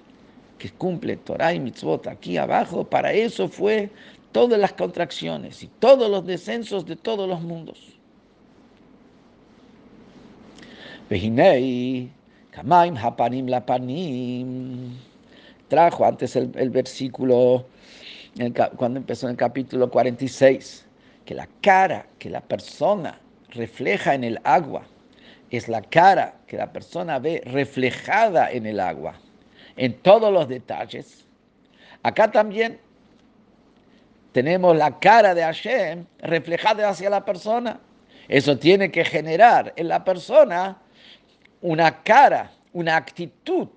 que 0.60 0.70
cumple 0.70 1.16
Torah 1.16 1.52
y 1.52 1.58
mitzvot 1.58 2.06
aquí 2.06 2.36
abajo, 2.36 2.84
para 2.84 3.12
eso 3.12 3.48
fue 3.48 3.90
todas 4.30 4.60
las 4.60 4.74
contracciones 4.74 5.64
y 5.64 5.66
todos 5.66 6.08
los 6.08 6.24
descensos 6.24 6.86
de 6.86 6.94
todos 6.94 7.28
los 7.28 7.40
mundos. 7.40 7.78
Vejinei, 11.08 12.10
Kamaim 12.52 12.96
Hapanim 12.96 13.48
Lapanim. 13.48 15.09
Trajo 15.70 16.04
antes 16.04 16.34
el, 16.34 16.48
versículo, 16.70 17.64
cuando 18.76 18.98
empezó 18.98 19.28
en 19.28 19.30
el 19.30 19.36
capítulo 19.36 19.88
46, 19.88 20.84
que 21.24 21.32
la 21.32 21.48
cara 21.60 22.06
que 22.18 22.28
la 22.28 22.40
persona 22.40 23.20
refleja 23.50 24.14
en 24.16 24.24
el 24.24 24.40
agua 24.42 24.82
es 25.48 25.68
la 25.68 25.80
cara 25.80 26.34
que 26.48 26.56
la 26.56 26.72
persona 26.72 27.20
ve 27.20 27.40
reflejada 27.46 28.50
en 28.50 28.66
el 28.66 28.80
agua 28.80 29.14
en 29.76 29.94
todos 30.02 30.32
los 30.32 30.48
detalles. 30.48 31.24
Acá 32.02 32.32
también 32.32 32.80
tenemos 34.32 34.76
la 34.76 34.98
cara 34.98 35.36
de 35.36 35.42
Hashem 35.42 36.04
reflejada 36.18 36.88
hacia 36.88 37.10
la 37.10 37.24
persona. 37.24 37.78
Eso 38.26 38.58
tiene 38.58 38.90
que 38.90 39.04
generar 39.04 39.72
en 39.76 39.86
la 39.86 40.02
persona 40.02 40.78
una 41.60 42.02
cara, 42.02 42.50
una 42.72 42.96
actitud, 42.96 43.68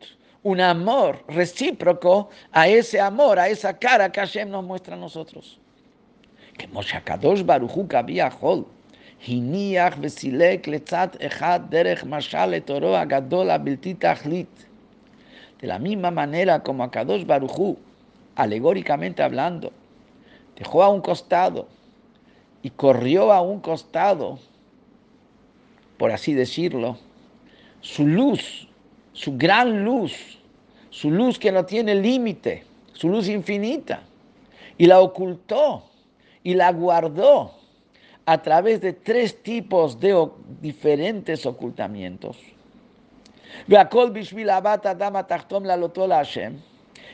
un 0.43 0.59
amor 0.59 1.23
recíproco 1.27 2.29
a 2.51 2.67
ese 2.67 2.99
amor, 2.99 3.39
a 3.39 3.47
esa 3.47 3.77
cara 3.77 4.11
que 4.11 4.19
Hashem 4.19 4.49
nos 4.49 4.63
muestra 4.63 4.95
a 4.95 4.99
nosotros. 4.99 5.59
Que 6.57 6.67
Moshe 6.67 7.01
Kadosh 7.03 7.43
Baruchu 7.43 7.87
Hol, 8.41 8.67
Hiniach 9.25 9.97
Vesilek 9.99 10.67
Letzat 10.67 11.15
Echad 11.21 11.61
Derech 11.69 12.03
Mashal 12.03 12.53
Etoro 12.53 12.95
Agadol 12.95 13.49
Abilti 13.49 13.95
Tachlit. 13.95 14.49
De 15.59 15.67
la 15.67 15.79
misma 15.79 16.11
manera 16.11 16.61
como 16.61 16.83
Akadosh 16.83 17.25
Barujú, 17.25 17.77
alegóricamente 18.35 19.23
hablando, 19.23 19.71
dejó 20.57 20.83
a 20.83 20.89
un 20.89 21.01
costado 21.01 21.69
y 22.61 22.69
corrió 22.69 23.31
a 23.31 23.41
un 23.41 23.61
costado, 23.61 24.39
por 25.97 26.11
así 26.11 26.33
decirlo, 26.33 26.97
su 27.79 28.05
luz, 28.05 28.67
su 29.13 29.37
gran 29.37 29.83
luz, 29.83 30.13
su 30.89 31.09
luz 31.09 31.39
que 31.39 31.51
no 31.51 31.65
tiene 31.65 31.95
límite, 31.95 32.63
su 32.93 33.09
luz 33.09 33.27
infinita, 33.29 34.03
y 34.77 34.85
la 34.85 34.99
ocultó 34.99 35.83
y 36.43 36.55
la 36.55 36.71
guardó 36.71 37.53
a 38.25 38.41
través 38.41 38.81
de 38.81 38.93
tres 38.93 39.41
tipos 39.43 39.99
de 39.99 40.27
diferentes 40.61 41.45
ocultamientos. 41.45 42.37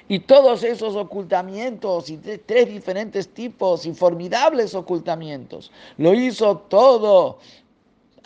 Y 0.08 0.20
todos 0.20 0.64
esos 0.64 0.96
ocultamientos 0.96 2.10
y 2.10 2.18
tres 2.18 2.70
diferentes 2.70 3.30
tipos 3.30 3.86
y 3.86 3.94
formidables 3.94 4.74
ocultamientos, 4.74 5.72
lo 5.98 6.14
hizo 6.14 6.58
todo 6.58 7.40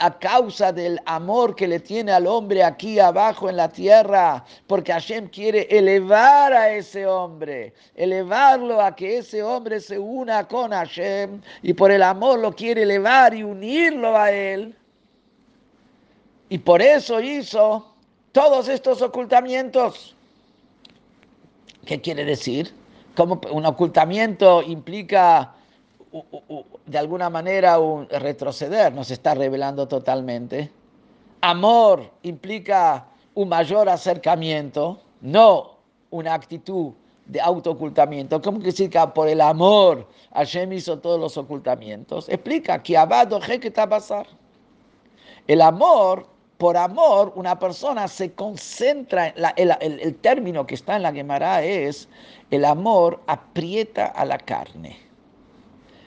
a 0.03 0.19
causa 0.19 0.73
del 0.73 0.99
amor 1.05 1.55
que 1.55 1.65
le 1.65 1.79
tiene 1.79 2.11
al 2.11 2.27
hombre 2.27 2.61
aquí 2.61 2.99
abajo 2.99 3.49
en 3.49 3.55
la 3.55 3.69
tierra, 3.69 4.43
porque 4.67 4.91
Hashem 4.91 5.29
quiere 5.29 5.61
elevar 5.69 6.51
a 6.51 6.75
ese 6.75 7.07
hombre, 7.07 7.73
elevarlo 7.95 8.81
a 8.81 8.93
que 8.93 9.19
ese 9.19 9.41
hombre 9.41 9.79
se 9.79 9.97
una 9.97 10.45
con 10.45 10.71
Hashem, 10.71 11.39
y 11.61 11.73
por 11.73 11.89
el 11.89 12.03
amor 12.03 12.39
lo 12.39 12.53
quiere 12.53 12.83
elevar 12.83 13.33
y 13.33 13.43
unirlo 13.43 14.17
a 14.17 14.29
él. 14.29 14.75
Y 16.49 16.57
por 16.57 16.81
eso 16.81 17.21
hizo 17.21 17.95
todos 18.33 18.67
estos 18.67 19.01
ocultamientos. 19.01 20.17
¿Qué 21.85 22.01
quiere 22.01 22.25
decir? 22.25 22.73
Como 23.15 23.39
un 23.53 23.65
ocultamiento 23.65 24.63
implica 24.63 25.53
de 26.85 26.97
alguna 26.97 27.29
manera 27.29 27.79
un 27.79 28.07
retroceder, 28.07 28.93
nos 28.93 29.09
está 29.09 29.33
revelando 29.33 29.87
totalmente. 29.87 30.71
Amor 31.41 32.11
implica 32.21 33.07
un 33.33 33.49
mayor 33.49 33.89
acercamiento, 33.89 35.01
no 35.21 35.77
una 36.11 36.33
actitud 36.35 36.93
de 37.25 37.41
autoocultamiento. 37.41 38.41
¿Cómo 38.41 38.59
que 38.59 38.65
decir 38.65 38.91
por 39.15 39.27
el 39.27 39.41
amor 39.41 40.07
Hashem 40.33 40.73
hizo 40.73 40.99
todos 40.99 41.19
los 41.19 41.37
ocultamientos? 41.37 42.29
Explica 42.29 42.81
que 42.83 42.97
abado 42.97 43.39
que 43.39 43.67
está 43.67 43.87
pasar. 43.89 44.27
El 45.47 45.61
amor 45.61 46.27
por 46.57 46.77
amor, 46.77 47.33
una 47.35 47.59
persona 47.59 48.07
se 48.07 48.33
concentra, 48.33 49.27
el, 49.57 49.75
el, 49.81 50.15
término 50.15 50.65
que 50.65 50.75
está 50.75 50.95
en 50.95 51.01
la 51.01 51.11
Gemara 51.11 51.61
es, 51.61 52.07
el 52.51 52.63
amor 52.63 53.19
aprieta 53.27 54.05
a 54.05 54.23
la 54.23 54.37
carne. 54.37 55.12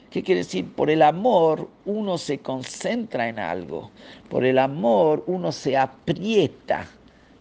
¿Qué 0.09 0.23
quiere 0.23 0.41
decir? 0.41 0.71
Por 0.73 0.89
el 0.89 1.01
amor 1.01 1.69
uno 1.85 2.17
se 2.17 2.39
concentra 2.39 3.27
en 3.27 3.39
algo, 3.39 3.91
por 4.29 4.45
el 4.45 4.57
amor 4.57 5.23
uno 5.27 5.51
se 5.51 5.75
aprieta 5.75 6.87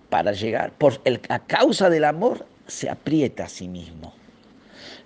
para 0.08 0.32
llegar, 0.32 0.72
por 0.72 1.00
el, 1.04 1.20
a 1.28 1.38
causa 1.38 1.88
del 1.88 2.04
amor 2.04 2.46
se 2.66 2.90
aprieta 2.90 3.44
a 3.44 3.48
sí 3.48 3.68
mismo. 3.68 4.12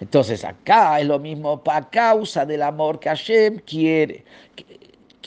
Entonces 0.00 0.44
acá 0.44 0.98
es 1.00 1.06
lo 1.06 1.18
mismo, 1.18 1.62
a 1.66 1.90
causa 1.90 2.46
del 2.46 2.62
amor 2.62 2.98
que 2.98 3.10
Hashem 3.10 3.58
quiere 3.58 4.24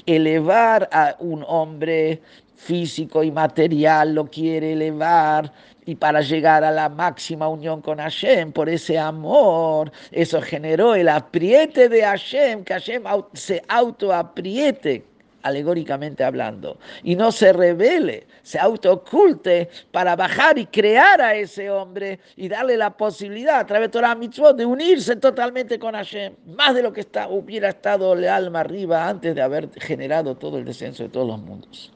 elevar 0.06 0.90
a 0.92 1.16
un 1.20 1.46
hombre 1.48 2.22
físico 2.56 3.24
y 3.24 3.32
material 3.32 4.16
lo 4.16 4.26
quiere 4.26 4.74
elevar 4.74 5.52
y 5.86 5.96
para 5.96 6.22
llegar 6.22 6.64
a 6.64 6.72
la 6.72 6.90
máxima 6.90 7.48
unión 7.48 7.82
con 7.82 7.98
Hashem, 8.00 8.52
por 8.52 8.70
ese 8.70 8.98
amor, 8.98 9.92
eso 10.12 10.42
generó 10.42 10.96
el 10.96 11.10
apriete 11.10 11.90
de 11.90 12.04
Hashem, 12.04 12.64
que 12.64 12.74
Hashem 12.74 13.04
se 13.34 13.64
autoapriete, 13.68 15.04
alegóricamente 15.42 16.24
hablando, 16.24 16.78
y 17.04 17.16
no 17.16 17.32
se 17.32 17.52
revele, 17.52 18.26
se 18.44 18.60
autooculte 18.60 19.70
para 19.92 20.16
bajar 20.16 20.58
y 20.58 20.66
crear 20.68 21.20
a 21.22 21.36
ese 21.36 21.70
hombre 21.70 22.20
y 22.38 22.48
darle 22.48 22.78
la 22.78 22.92
posibilidad 22.92 23.60
a 23.60 23.66
través 23.66 23.90
de 23.90 23.92
Torah 23.92 24.16
Mitzvot 24.16 24.56
de 24.56 24.66
unirse 24.66 25.18
totalmente 25.18 25.78
con 25.78 25.96
Hashem, 25.96 26.34
más 26.56 26.74
de 26.76 26.84
lo 26.84 26.94
que 26.94 27.02
está, 27.02 27.28
hubiera 27.28 27.70
estado 27.70 28.14
el 28.14 28.28
alma 28.28 28.62
arriba 28.62 29.08
antes 29.08 29.36
de 29.36 29.42
haber 29.42 29.70
generado 29.82 30.36
todo 30.36 30.58
el 30.58 30.64
descenso 30.64 31.04
de 31.04 31.10
todos 31.10 31.28
los 31.28 31.40
mundos. 31.42 31.92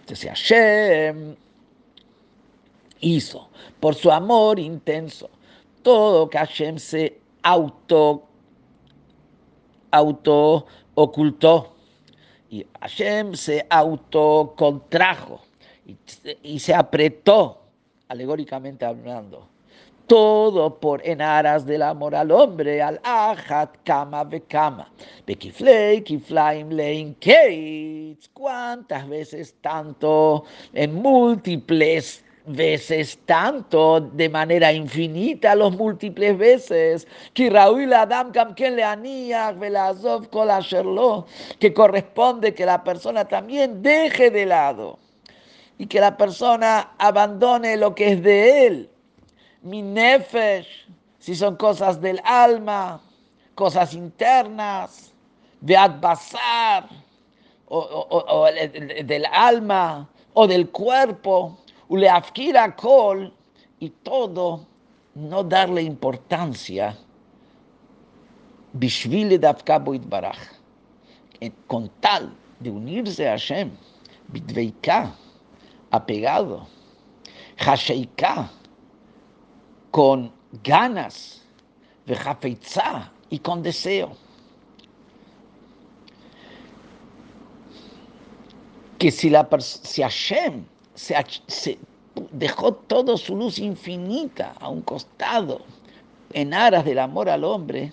Entonces 0.00 0.28
Hashem 0.28 1.36
hizo 3.02 3.50
por 3.78 3.94
su 3.94 4.10
amor 4.10 4.58
intenso 4.58 5.28
todo 5.82 6.30
que 6.30 6.38
Hashem 6.38 6.78
se 6.78 7.20
auto, 7.42 8.22
auto 9.90 10.66
ocultó 10.94 11.74
y 12.50 12.66
Hashem 12.80 13.34
se 13.34 13.66
autocontrajo 13.68 15.40
y, 15.86 15.96
y 16.42 16.58
se 16.58 16.74
apretó, 16.74 17.62
alegóricamente 18.08 18.84
hablando, 18.84 19.48
todo 20.06 20.78
por 20.78 21.06
en 21.06 21.22
aras 21.22 21.64
del 21.64 21.82
amor 21.82 22.14
al 22.14 22.30
hombre, 22.30 22.82
al 22.82 23.00
ajat 23.02 23.78
kama 23.84 24.24
bekama. 24.24 24.90
Bekiflei, 25.26 26.02
kiflaim 26.02 26.70
lein 26.70 27.14
keitz. 27.14 28.28
¿Cuántas 28.28 29.08
veces 29.08 29.54
tanto? 29.62 30.44
En 30.74 30.94
múltiples 30.94 32.21
veces 32.46 33.18
tanto, 33.24 34.00
de 34.00 34.28
manera 34.28 34.72
infinita, 34.72 35.54
los 35.54 35.76
múltiples 35.76 36.36
veces, 36.36 37.06
que 37.34 37.50
corresponde 41.74 42.54
que 42.54 42.66
la 42.66 42.82
persona 42.84 43.26
también 43.26 43.82
deje 43.82 44.30
de 44.30 44.46
lado 44.46 44.98
y 45.78 45.86
que 45.86 46.00
la 46.00 46.16
persona 46.16 46.92
abandone 46.98 47.76
lo 47.76 47.94
que 47.94 48.12
es 48.12 48.22
de 48.22 48.66
él. 48.66 48.90
Mi 49.62 49.82
nefesh, 49.82 50.88
si 51.18 51.34
son 51.36 51.56
cosas 51.56 52.00
del 52.00 52.20
alma, 52.24 53.00
cosas 53.54 53.94
internas, 53.94 55.12
de 55.60 55.76
basar, 56.00 56.88
o, 57.66 57.78
o 57.78 58.44
del 58.46 59.24
alma, 59.32 60.08
o 60.34 60.46
del 60.46 60.68
cuerpo, 60.70 61.58
Uleafkira 61.92 62.74
kol 62.74 63.30
y 63.78 63.90
todo 63.90 64.66
no 65.14 65.42
darle 65.44 65.82
importancia. 65.82 66.96
Bishvile 68.72 69.38
dafkabo 69.38 69.92
baraj. 70.08 70.38
Con 71.66 71.90
tal 72.00 72.32
de 72.60 72.70
unirse 72.70 73.28
a 73.28 73.32
Hashem, 73.32 73.72
bitveika, 74.28 75.12
apegado, 75.90 76.66
hasheika, 77.58 78.50
con 79.90 80.32
ganas, 80.62 81.44
vejafeitza 82.06 83.12
y 83.28 83.38
con 83.38 83.62
deseo. 83.62 84.16
Que 88.98 89.10
si, 89.10 89.28
la, 89.28 89.46
si 89.60 90.00
Hashem 90.00 90.71
se, 90.94 91.78
dejó 92.32 92.74
toda 92.74 93.16
su 93.16 93.36
luz 93.36 93.58
infinita 93.58 94.54
a 94.60 94.68
un 94.68 94.82
costado 94.82 95.62
en 96.32 96.54
aras 96.54 96.84
del 96.84 96.98
amor 96.98 97.28
al 97.28 97.44
hombre, 97.44 97.92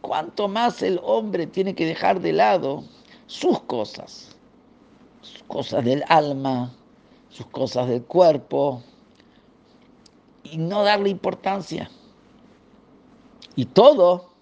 cuanto 0.00 0.48
más 0.48 0.82
el 0.82 1.00
hombre 1.02 1.46
tiene 1.46 1.74
que 1.74 1.86
dejar 1.86 2.20
de 2.20 2.32
lado 2.32 2.84
sus 3.26 3.60
cosas, 3.60 4.36
sus 5.20 5.42
cosas 5.44 5.84
del 5.84 6.04
alma, 6.08 6.72
sus 7.28 7.46
cosas 7.46 7.88
del 7.88 8.02
cuerpo, 8.02 8.82
y 10.42 10.58
no 10.58 10.82
darle 10.82 11.10
importancia. 11.10 11.90
Y 13.54 13.66
todo 13.66 14.32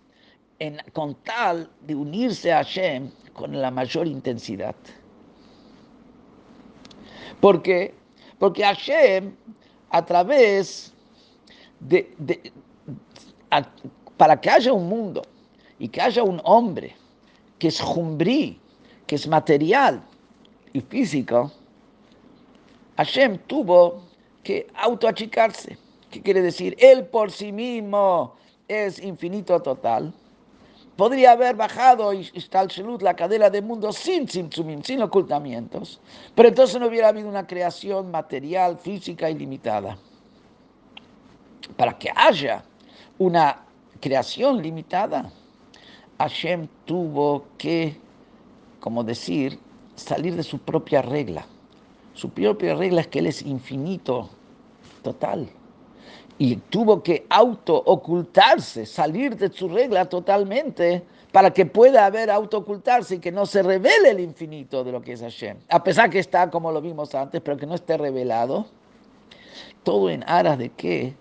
con 0.92 1.14
tal 1.14 1.70
de 1.80 1.94
unirse 1.94 2.52
a 2.52 2.58
Hashem 2.58 3.10
con 3.32 3.60
la 3.60 3.70
mayor 3.70 4.06
intensidad. 4.06 4.74
Porque, 7.40 7.94
porque 8.38 8.62
Hashem, 8.62 9.34
a 9.90 10.04
través 10.04 10.92
de, 11.80 12.52
para 14.16 14.40
que 14.40 14.50
haya 14.50 14.72
un 14.72 14.88
mundo 14.88 15.22
y 15.78 15.88
que 15.88 16.00
haya 16.00 16.22
un 16.22 16.40
hombre 16.44 16.94
que 17.58 17.68
es 17.68 17.80
jumbrí, 17.80 18.60
que 19.06 19.14
es 19.14 19.26
material 19.26 20.02
y 20.72 20.80
físico, 20.80 21.50
Hashem 22.96 23.38
tuvo 23.46 24.02
que 24.42 24.66
autoachicarse. 24.74 25.78
¿Qué 26.10 26.20
quiere 26.20 26.42
decir? 26.42 26.76
Él 26.78 27.06
por 27.06 27.30
sí 27.30 27.52
mismo 27.52 28.34
es 28.68 28.98
infinito 29.02 29.60
total 29.60 30.12
podría 31.00 31.32
haber 31.32 31.56
bajado 31.56 32.12
la 33.00 33.16
cadena 33.16 33.48
del 33.48 33.64
mundo 33.64 33.90
sin 33.90 34.28
simtsumim, 34.28 34.82
sin 34.82 35.00
ocultamientos, 35.00 35.98
pero 36.34 36.50
entonces 36.50 36.78
no 36.78 36.88
hubiera 36.88 37.08
habido 37.08 37.26
una 37.26 37.46
creación 37.46 38.10
material, 38.10 38.76
física 38.76 39.30
ilimitada. 39.30 39.96
Para 41.74 41.96
que 41.96 42.12
haya 42.14 42.62
una 43.16 43.62
creación 43.98 44.60
limitada, 44.60 45.32
Hashem 46.18 46.68
tuvo 46.84 47.46
que, 47.56 47.96
como 48.78 49.02
decir, 49.02 49.58
salir 49.94 50.36
de 50.36 50.42
su 50.42 50.58
propia 50.58 51.00
regla. 51.00 51.46
Su 52.12 52.28
propia 52.28 52.74
regla 52.74 53.00
es 53.00 53.06
que 53.06 53.20
Él 53.20 53.28
es 53.28 53.40
infinito, 53.40 54.28
total 55.02 55.48
y 56.40 56.56
tuvo 56.56 57.02
que 57.02 57.26
auto 57.28 57.76
ocultarse, 57.84 58.86
salir 58.86 59.36
de 59.36 59.52
su 59.52 59.68
regla 59.68 60.06
totalmente 60.06 61.02
para 61.32 61.52
que 61.52 61.66
pueda 61.66 62.06
haber 62.06 62.30
auto 62.30 62.56
ocultarse 62.56 63.16
y 63.16 63.18
que 63.18 63.30
no 63.30 63.44
se 63.44 63.62
revele 63.62 64.08
el 64.08 64.20
infinito 64.20 64.82
de 64.82 64.90
lo 64.90 65.02
que 65.02 65.12
es 65.12 65.20
Hashem. 65.20 65.58
A 65.68 65.84
pesar 65.84 66.08
que 66.08 66.18
está 66.18 66.50
como 66.50 66.72
lo 66.72 66.80
vimos 66.80 67.14
antes, 67.14 67.42
pero 67.42 67.58
que 67.58 67.66
no 67.66 67.74
esté 67.74 67.98
revelado. 67.98 68.64
Todo 69.82 70.08
en 70.08 70.24
aras 70.26 70.56
de 70.56 70.70
qué? 70.70 71.12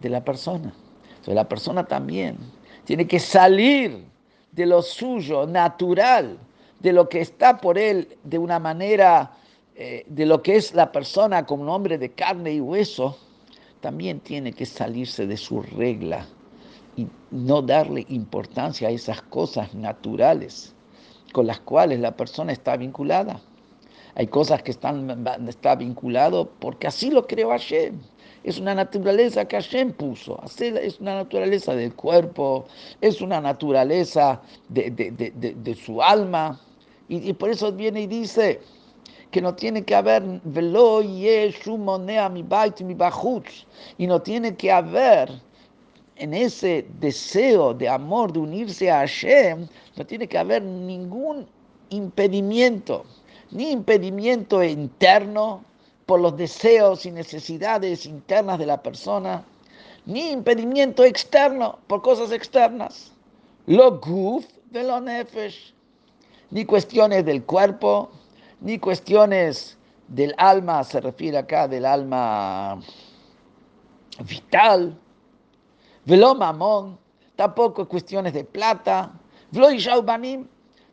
De 0.00 0.08
la 0.08 0.24
persona. 0.24 0.72
Entonces 1.08 1.34
la 1.34 1.48
persona 1.48 1.84
también 1.84 2.38
tiene 2.84 3.08
que 3.08 3.18
salir 3.18 4.04
de 4.52 4.66
lo 4.66 4.82
suyo, 4.82 5.48
natural, 5.48 6.38
de 6.78 6.92
lo 6.92 7.08
que 7.08 7.22
está 7.22 7.58
por 7.60 7.76
él 7.76 8.16
de 8.22 8.38
una 8.38 8.60
manera, 8.60 9.32
eh, 9.74 10.04
de 10.06 10.26
lo 10.26 10.44
que 10.44 10.54
es 10.54 10.74
la 10.74 10.92
persona 10.92 11.44
como 11.44 11.64
un 11.64 11.70
hombre 11.70 11.98
de 11.98 12.12
carne 12.12 12.52
y 12.52 12.60
hueso 12.60 13.18
también 13.86 14.18
tiene 14.18 14.52
que 14.52 14.66
salirse 14.66 15.28
de 15.28 15.36
su 15.36 15.62
regla 15.62 16.26
y 16.96 17.06
no 17.30 17.62
darle 17.62 18.04
importancia 18.08 18.88
a 18.88 18.90
esas 18.90 19.22
cosas 19.22 19.76
naturales 19.76 20.74
con 21.32 21.46
las 21.46 21.60
cuales 21.60 22.00
la 22.00 22.16
persona 22.16 22.50
está 22.50 22.76
vinculada. 22.76 23.40
Hay 24.16 24.26
cosas 24.26 24.60
que 24.64 24.72
están 24.72 25.24
está 25.46 25.76
vinculado 25.76 26.50
porque 26.58 26.88
así 26.88 27.12
lo 27.12 27.28
creó 27.28 27.50
Hashem. 27.50 28.00
Es 28.42 28.58
una 28.58 28.74
naturaleza 28.74 29.46
que 29.46 29.54
Hashem 29.54 29.92
puso. 29.92 30.42
Es 30.58 30.98
una 30.98 31.14
naturaleza 31.14 31.76
del 31.76 31.94
cuerpo, 31.94 32.64
es 33.00 33.20
una 33.20 33.40
naturaleza 33.40 34.42
de, 34.68 35.78
su 35.80 36.02
alma. 36.02 36.58
y 37.08 37.32
por 37.34 37.50
eso 37.50 37.70
viene 37.70 38.00
y 38.00 38.06
dice, 38.08 38.60
que 39.36 39.42
no 39.42 39.54
tiene 39.54 39.84
que 39.84 39.94
haber 39.94 40.22
velo 40.44 41.02
mi 41.02 42.42
bait 42.42 42.80
mi 42.80 42.96
y 43.98 44.06
no 44.06 44.22
tiene 44.22 44.56
que 44.56 44.72
haber 44.72 45.30
en 46.16 46.32
ese 46.32 46.86
deseo 46.98 47.74
de 47.74 47.86
amor 47.86 48.32
de 48.32 48.38
unirse 48.38 48.90
a 48.90 49.00
Hashem, 49.00 49.68
no 49.94 50.06
tiene 50.06 50.26
que 50.26 50.38
haber 50.38 50.62
ningún 50.62 51.46
impedimento, 51.90 53.04
ni 53.50 53.72
impedimento 53.72 54.64
interno 54.64 55.62
por 56.06 56.18
los 56.18 56.34
deseos 56.34 57.04
y 57.04 57.10
necesidades 57.10 58.06
internas 58.06 58.58
de 58.58 58.64
la 58.64 58.82
persona, 58.82 59.44
ni 60.06 60.30
impedimento 60.30 61.04
externo 61.04 61.78
por 61.88 62.00
cosas 62.00 62.32
externas. 62.32 63.12
Lo 63.66 64.00
guf 64.00 64.46
de 64.70 64.82
lo 64.82 64.98
nefesh, 64.98 65.74
ni 66.50 66.64
cuestiones 66.64 67.26
del 67.26 67.44
cuerpo, 67.44 68.08
ni 68.60 68.78
cuestiones 68.78 69.76
del 70.08 70.34
alma, 70.38 70.84
se 70.84 71.00
refiere 71.00 71.38
acá 71.38 71.68
del 71.68 71.84
alma 71.84 72.80
vital, 74.24 74.98
velo 76.04 76.34
mamón, 76.34 76.98
tampoco 77.34 77.88
cuestiones 77.88 78.32
de 78.32 78.44
plata, 78.44 79.12
velo 79.50 80.02
banim, 80.02 80.46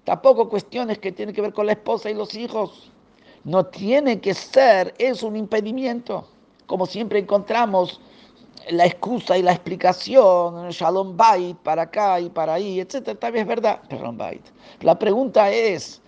tampoco 0.03 0.49
cuestiones 0.49 0.99
que 0.99 1.11
tienen 1.11 1.33
que 1.33 1.41
ver 1.41 1.53
con 1.53 1.65
la 1.65 1.73
esposa 1.73 2.09
y 2.09 2.13
los 2.13 2.35
hijos. 2.35 2.91
No 3.43 3.65
tiene 3.65 4.19
que 4.21 4.33
ser, 4.33 4.93
es 4.97 5.21
un 5.21 5.35
impedimento. 5.35 6.27
Como 6.65 6.85
siempre 6.85 7.19
encontramos 7.19 7.99
la 8.69 8.85
excusa 8.85 9.37
y 9.37 9.41
la 9.41 9.51
explicación, 9.51 10.69
Shalom 10.69 11.17
Bait, 11.17 11.57
para 11.57 11.83
acá 11.83 12.19
y 12.19 12.29
para 12.29 12.53
ahí, 12.53 12.79
etc. 12.79 13.17
También 13.19 13.43
es 13.43 13.47
verdad, 13.47 13.81
Shalom 13.89 14.17
Bait. 14.17 14.41
La 14.81 14.97
pregunta 14.97 15.51
es, 15.51 16.01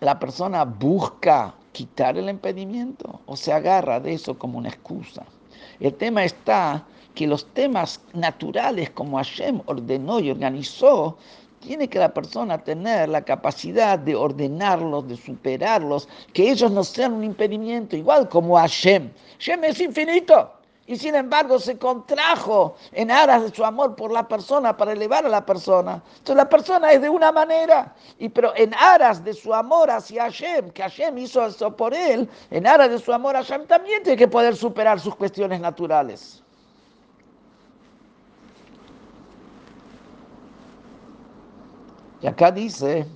la 0.00 0.18
persona 0.18 0.64
busca 0.64 1.54
quitar 1.72 2.16
el 2.16 2.28
impedimento 2.28 3.20
o 3.26 3.36
se 3.36 3.52
agarra 3.52 4.00
de 4.00 4.14
eso 4.14 4.38
como 4.38 4.58
una 4.58 4.68
excusa. 4.68 5.24
El 5.78 5.94
tema 5.94 6.24
está 6.24 6.84
que 7.14 7.26
los 7.26 7.46
temas 7.52 8.00
naturales 8.14 8.90
como 8.90 9.16
Hashem 9.16 9.60
ordenó 9.66 10.20
y 10.20 10.30
organizó, 10.30 11.16
tiene 11.60 11.88
que 11.88 11.98
la 11.98 12.14
persona 12.14 12.58
tener 12.58 13.08
la 13.10 13.22
capacidad 13.22 13.98
de 13.98 14.14
ordenarlos, 14.14 15.06
de 15.08 15.16
superarlos, 15.16 16.08
que 16.32 16.50
ellos 16.50 16.70
no 16.70 16.82
sean 16.82 17.12
un 17.12 17.24
impedimento, 17.24 17.96
igual 17.96 18.28
como 18.28 18.56
Hashem. 18.56 19.10
Hashem 19.38 19.64
es 19.64 19.80
infinito 19.80 20.59
y 20.90 20.96
sin 20.96 21.14
embargo 21.14 21.60
se 21.60 21.78
contrajo 21.78 22.74
en 22.90 23.12
aras 23.12 23.44
de 23.44 23.54
su 23.54 23.64
amor 23.64 23.94
por 23.94 24.10
la 24.10 24.26
persona 24.26 24.76
para 24.76 24.90
elevar 24.90 25.24
a 25.24 25.28
la 25.28 25.46
persona. 25.46 26.02
Entonces 26.18 26.34
la 26.34 26.48
persona 26.48 26.90
es 26.90 27.00
de 27.00 27.08
una 27.08 27.30
manera, 27.30 27.94
y, 28.18 28.28
pero 28.28 28.52
en 28.56 28.74
aras 28.74 29.22
de 29.22 29.32
su 29.32 29.54
amor 29.54 29.88
hacia 29.88 30.24
Hashem, 30.24 30.72
que 30.72 30.82
Hashem 30.82 31.16
hizo 31.18 31.46
eso 31.46 31.76
por 31.76 31.94
él, 31.94 32.28
en 32.50 32.66
aras 32.66 32.90
de 32.90 32.98
su 32.98 33.12
amor 33.12 33.36
a 33.36 33.44
Hashem 33.44 33.68
también 33.68 34.02
tiene 34.02 34.18
que 34.18 34.26
poder 34.26 34.56
superar 34.56 34.98
sus 34.98 35.14
cuestiones 35.14 35.60
naturales. 35.60 36.42
Y 42.20 42.26
acá 42.26 42.50
dice 42.50 43.06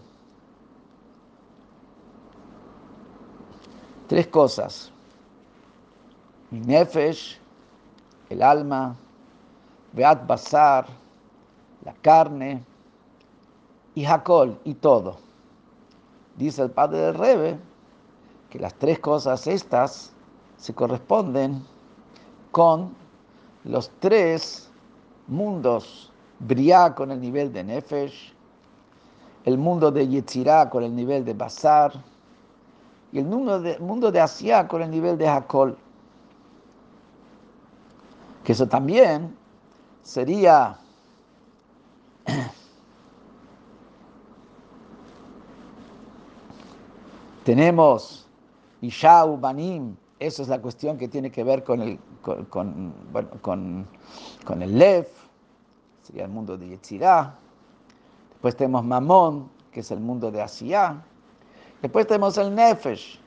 tres 4.06 4.28
cosas. 4.28 4.92
Nefesh, 6.52 7.40
el 8.28 8.42
alma, 8.42 8.96
Beat 9.92 10.26
Basar, 10.26 10.86
la 11.84 11.94
carne, 11.94 12.62
y 13.94 14.04
Hakol, 14.04 14.58
y 14.64 14.74
todo. 14.74 15.16
Dice 16.36 16.62
el 16.62 16.70
padre 16.70 16.98
del 16.98 17.14
Rebe 17.14 17.58
que 18.50 18.58
las 18.58 18.74
tres 18.74 18.98
cosas 18.98 19.46
estas 19.46 20.12
se 20.56 20.74
corresponden 20.74 21.64
con 22.50 22.94
los 23.64 23.90
tres 24.00 24.70
mundos, 25.26 26.12
Briá 26.40 26.94
con 26.94 27.10
el 27.10 27.20
nivel 27.20 27.52
de 27.52 27.64
Nefesh, 27.64 28.34
el 29.44 29.58
mundo 29.58 29.90
de 29.90 30.08
Yetzirah 30.08 30.70
con 30.70 30.82
el 30.82 30.94
nivel 30.94 31.24
de 31.24 31.34
Basar, 31.34 31.92
y 33.12 33.18
el 33.18 33.26
mundo 33.26 33.60
de, 33.60 33.78
mundo 33.78 34.10
de 34.10 34.20
Asia 34.20 34.66
con 34.66 34.82
el 34.82 34.90
nivel 34.90 35.16
de 35.16 35.28
Hakol. 35.28 35.78
Que 38.44 38.52
eso 38.52 38.68
también 38.68 39.34
sería 40.02 40.78
tenemos 47.44 48.26
Ishau, 48.80 49.38
Banim, 49.38 49.96
eso 50.18 50.42
es 50.42 50.48
la 50.48 50.60
cuestión 50.60 50.98
que 50.98 51.08
tiene 51.08 51.30
que 51.30 51.44
ver 51.44 51.64
con 51.64 51.80
el, 51.82 51.98
con, 52.22 52.94
con, 53.40 54.62
el 54.62 54.78
Lev, 54.78 55.08
sería 56.02 56.24
el 56.24 56.30
mundo 56.30 56.56
de 56.56 56.68
Yetzirah. 56.68 57.34
Después 58.30 58.56
tenemos 58.56 58.84
Mamón, 58.84 59.50
que 59.72 59.80
es 59.80 59.90
el 59.90 60.00
mundo 60.00 60.30
de 60.30 60.42
Asiá. 60.42 61.02
Después 61.82 62.06
tenemos 62.06 62.38
el 62.38 62.54
Nefesh, 62.54 63.20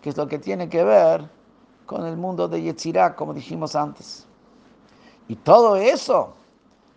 que 0.00 0.10
es 0.10 0.16
lo 0.16 0.26
que 0.26 0.38
tiene 0.38 0.68
que 0.68 0.82
ver 0.84 1.28
con 1.86 2.06
el 2.06 2.16
mundo 2.16 2.48
de 2.48 2.62
Yetzirah, 2.62 3.14
como 3.14 3.34
dijimos 3.34 3.76
antes. 3.76 4.26
Y 5.32 5.36
todo 5.36 5.76
eso, 5.76 6.34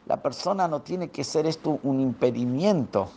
la 0.07 0.21
persona 0.21 0.67
no 0.67 0.81
tiene 0.81 1.09
que 1.09 1.23
ser 1.23 1.45
esto 1.45 1.79
un 1.83 2.01
impedimento 2.01 3.07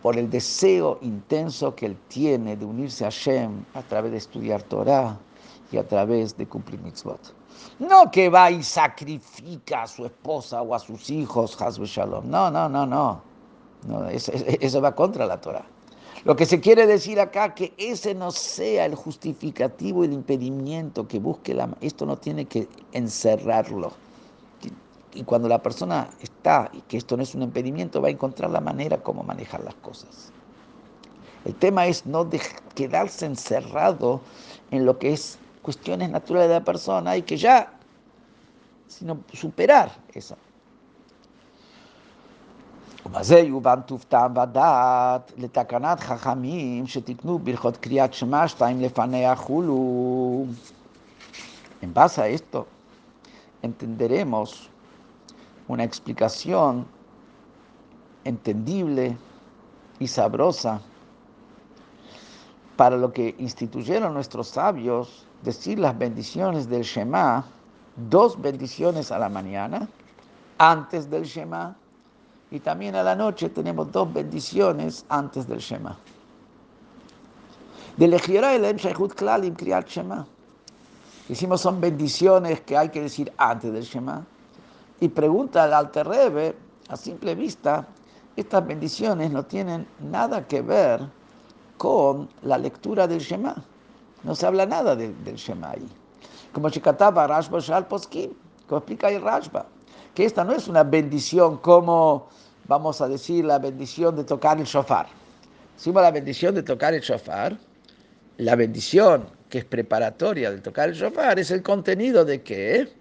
por 0.00 0.16
el 0.16 0.30
deseo 0.30 1.00
intenso 1.02 1.74
que 1.74 1.86
él 1.86 1.96
tiene 2.06 2.56
de 2.56 2.64
unirse 2.64 3.04
a 3.04 3.08
Hashem 3.08 3.64
a 3.74 3.82
través 3.82 4.12
de 4.12 4.18
estudiar 4.18 4.62
Torah 4.62 5.18
y 5.72 5.76
a 5.76 5.88
través 5.88 6.36
de 6.36 6.46
cumplir 6.46 6.80
mitzvot. 6.82 7.34
No 7.80 8.12
que 8.12 8.28
va 8.28 8.48
y 8.48 8.62
sacrifica 8.62 9.82
a 9.82 9.86
su 9.88 10.06
esposa 10.06 10.62
o 10.62 10.72
a 10.72 10.78
sus 10.78 11.10
hijos, 11.10 11.60
Hasbe 11.60 11.86
Shalom. 11.86 12.30
No, 12.30 12.52
no, 12.52 12.68
no, 12.68 12.86
no. 12.86 13.22
no 13.88 14.08
eso, 14.08 14.30
eso 14.34 14.80
va 14.80 14.94
contra 14.94 15.26
la 15.26 15.40
Torah. 15.40 15.66
Lo 16.22 16.36
que 16.36 16.46
se 16.46 16.60
quiere 16.60 16.86
decir 16.86 17.20
acá, 17.20 17.54
que 17.54 17.74
ese 17.76 18.14
no 18.14 18.30
sea 18.30 18.86
el 18.86 18.94
justificativo, 18.94 20.04
el 20.04 20.12
impedimento 20.12 21.08
que 21.08 21.18
busque 21.18 21.54
la... 21.54 21.68
Esto 21.80 22.06
no 22.06 22.16
tiene 22.16 22.46
que 22.46 22.68
encerrarlo. 22.92 23.92
Y 25.12 25.22
cuando 25.24 25.48
la 25.48 25.62
persona 25.62 26.08
está, 26.20 26.70
y 26.72 26.80
que 26.82 26.96
esto 26.96 27.16
no 27.16 27.22
es 27.22 27.34
un 27.34 27.42
impedimento, 27.42 28.00
va 28.00 28.08
a 28.08 28.10
encontrar 28.10 28.50
la 28.50 28.60
manera 28.60 28.98
como 28.98 29.22
manejar 29.22 29.62
las 29.62 29.74
cosas. 29.76 30.32
El 31.44 31.54
tema 31.54 31.86
es 31.86 32.06
no 32.06 32.28
quedarse 32.74 33.26
encerrado 33.26 34.20
en 34.70 34.86
lo 34.86 34.98
que 34.98 35.12
es 35.12 35.38
cuestiones 35.62 36.10
naturales 36.10 36.48
de 36.48 36.54
la 36.54 36.64
persona 36.64 37.16
y 37.16 37.22
que 37.22 37.36
ya, 37.36 37.72
sino 38.88 39.18
superar 39.32 39.92
eso. 40.14 40.36
ובזה 43.05 43.39
יובן 43.39 43.81
טובתם 43.81 44.33
ודעת 44.43 45.31
לתקנת 45.37 45.99
חכמים 45.99 46.87
שתיקנו 46.87 47.39
ברכות 47.39 47.77
קריאת 47.77 48.13
שמע 48.13 48.47
שתיים 48.47 48.81
לפניה 48.81 49.35
חולו. 49.35 50.45
En 51.81 51.93
base 51.93 52.21
a 52.21 52.27
esto, 52.27 52.67
entenderemos 53.61 54.69
una 55.69 55.83
explicación 55.85 56.85
entendible 58.25 59.15
y 59.99 60.07
sabrosa 60.07 60.81
para 62.75 62.97
lo 62.97 63.13
que 63.13 63.35
instituyeron 63.39 64.13
nuestros 64.13 64.47
sabios, 64.49 65.25
decir 65.43 65.79
las 65.79 65.97
bendiciones 65.97 66.69
del 66.69 66.83
Shema, 66.83 67.45
dos 67.95 68.41
bendiciones 68.41 69.11
a 69.11 69.19
la 69.19 69.29
mañana, 69.29 69.87
antes 70.57 71.09
del 71.09 71.23
Shema, 71.23 71.75
y 72.54 72.60
también 72.60 72.94
a 72.94 73.02
la 73.02 73.16
noche 73.16 73.48
tenemos 73.48 73.90
dos 73.90 74.12
bendiciones 74.12 75.04
antes 75.08 75.48
del 75.48 75.58
Shema. 75.58 75.98
De 77.96 78.04
el 78.04 79.08
Klalim 79.16 79.56
Kriyat 79.56 79.88
Shema. 79.88 80.24
Decimos 81.28 81.62
son 81.62 81.80
bendiciones 81.80 82.60
que 82.60 82.76
hay 82.76 82.90
que 82.90 83.00
decir 83.00 83.32
antes 83.38 83.72
del 83.72 83.82
Shema. 83.82 84.24
Y 85.00 85.08
pregunta 85.08 85.64
al 85.64 85.74
Alter 85.74 86.06
Rebbe, 86.06 86.54
a 86.88 86.96
simple 86.96 87.34
vista, 87.34 87.88
estas 88.36 88.64
bendiciones 88.64 89.32
no 89.32 89.44
tienen 89.44 89.88
nada 89.98 90.46
que 90.46 90.62
ver 90.62 91.00
con 91.76 92.28
la 92.42 92.56
lectura 92.56 93.08
del 93.08 93.18
Shema. 93.18 93.56
No 94.22 94.36
se 94.36 94.46
habla 94.46 94.64
nada 94.64 94.94
del 94.94 95.34
Shema 95.34 95.70
ahí. 95.70 95.88
Como 96.52 96.68
Rashba 96.68 97.58
Shal 97.58 97.88
Poskim, 97.88 98.30
como 98.68 98.78
explica 98.78 99.08
ahí 99.08 99.18
Rashba, 99.18 99.66
que 100.14 100.24
esta 100.24 100.44
no 100.44 100.52
es 100.52 100.68
una 100.68 100.84
bendición 100.84 101.58
como, 101.58 102.28
vamos 102.66 103.00
a 103.00 103.08
decir, 103.08 103.44
la 103.44 103.58
bendición 103.58 104.16
de 104.16 104.24
tocar 104.24 104.58
el 104.58 104.64
shofar. 104.64 105.06
Decimos 105.76 106.02
la 106.02 106.10
bendición 106.10 106.54
de 106.54 106.62
tocar 106.62 106.94
el 106.94 107.00
shofar, 107.00 107.56
la 108.38 108.56
bendición 108.56 109.26
que 109.48 109.58
es 109.58 109.64
preparatoria 109.64 110.50
de 110.50 110.58
tocar 110.58 110.88
el 110.88 110.94
shofar 110.94 111.38
es 111.38 111.50
el 111.50 111.62
contenido 111.62 112.24
de 112.24 112.42
qué? 112.42 112.92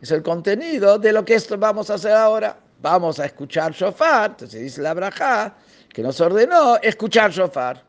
Es 0.00 0.10
el 0.10 0.22
contenido 0.22 0.98
de 0.98 1.12
lo 1.12 1.24
que 1.24 1.34
esto 1.34 1.58
vamos 1.58 1.90
a 1.90 1.94
hacer 1.94 2.12
ahora. 2.12 2.56
Vamos 2.80 3.20
a 3.20 3.26
escuchar 3.26 3.72
shofar, 3.72 4.30
entonces 4.30 4.60
dice 4.60 4.80
la 4.80 4.94
braja 4.94 5.54
que 5.90 6.02
nos 6.02 6.20
ordenó 6.20 6.76
escuchar 6.78 7.30
shofar 7.30 7.82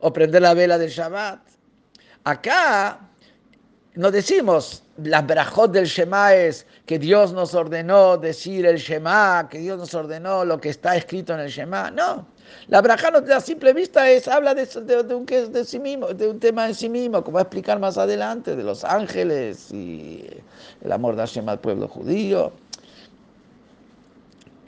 o 0.00 0.12
prender 0.12 0.42
la 0.42 0.54
vela 0.54 0.78
del 0.78 0.90
Shabbat. 0.90 1.40
Acá 2.24 2.98
no 3.94 4.10
decimos 4.10 4.82
las 5.02 5.26
brajot 5.26 5.70
del 5.70 5.86
Shema 5.86 6.34
es 6.34 6.66
que 6.84 6.98
Dios 6.98 7.32
nos 7.32 7.54
ordenó 7.54 8.16
decir 8.16 8.66
el 8.66 8.78
Shema, 8.78 9.48
que 9.48 9.58
Dios 9.58 9.78
nos 9.78 9.94
ordenó 9.94 10.44
lo 10.44 10.60
que 10.60 10.70
está 10.70 10.96
escrito 10.96 11.34
en 11.34 11.40
el 11.40 11.48
Shema. 11.48 11.90
No, 11.90 12.26
la 12.66 12.80
braja 12.82 13.08
a 13.08 13.40
simple 13.40 13.72
vista 13.72 14.10
es, 14.10 14.26
habla 14.26 14.54
de, 14.54 14.66
un, 15.14 15.26
sí 15.64 15.78
mismo, 15.78 16.08
de 16.08 16.28
un 16.28 16.40
tema 16.40 16.66
en 16.66 16.74
sí 16.74 16.88
mismo, 16.88 17.22
como 17.22 17.36
va 17.36 17.40
a 17.40 17.44
explicar 17.44 17.78
más 17.78 17.96
adelante, 17.96 18.56
de 18.56 18.62
los 18.62 18.84
ángeles 18.84 19.70
y 19.72 20.26
el 20.82 20.92
amor 20.92 21.14
de 21.14 21.22
Hashem 21.22 21.48
al 21.48 21.60
pueblo 21.60 21.86
judío. 21.86 22.52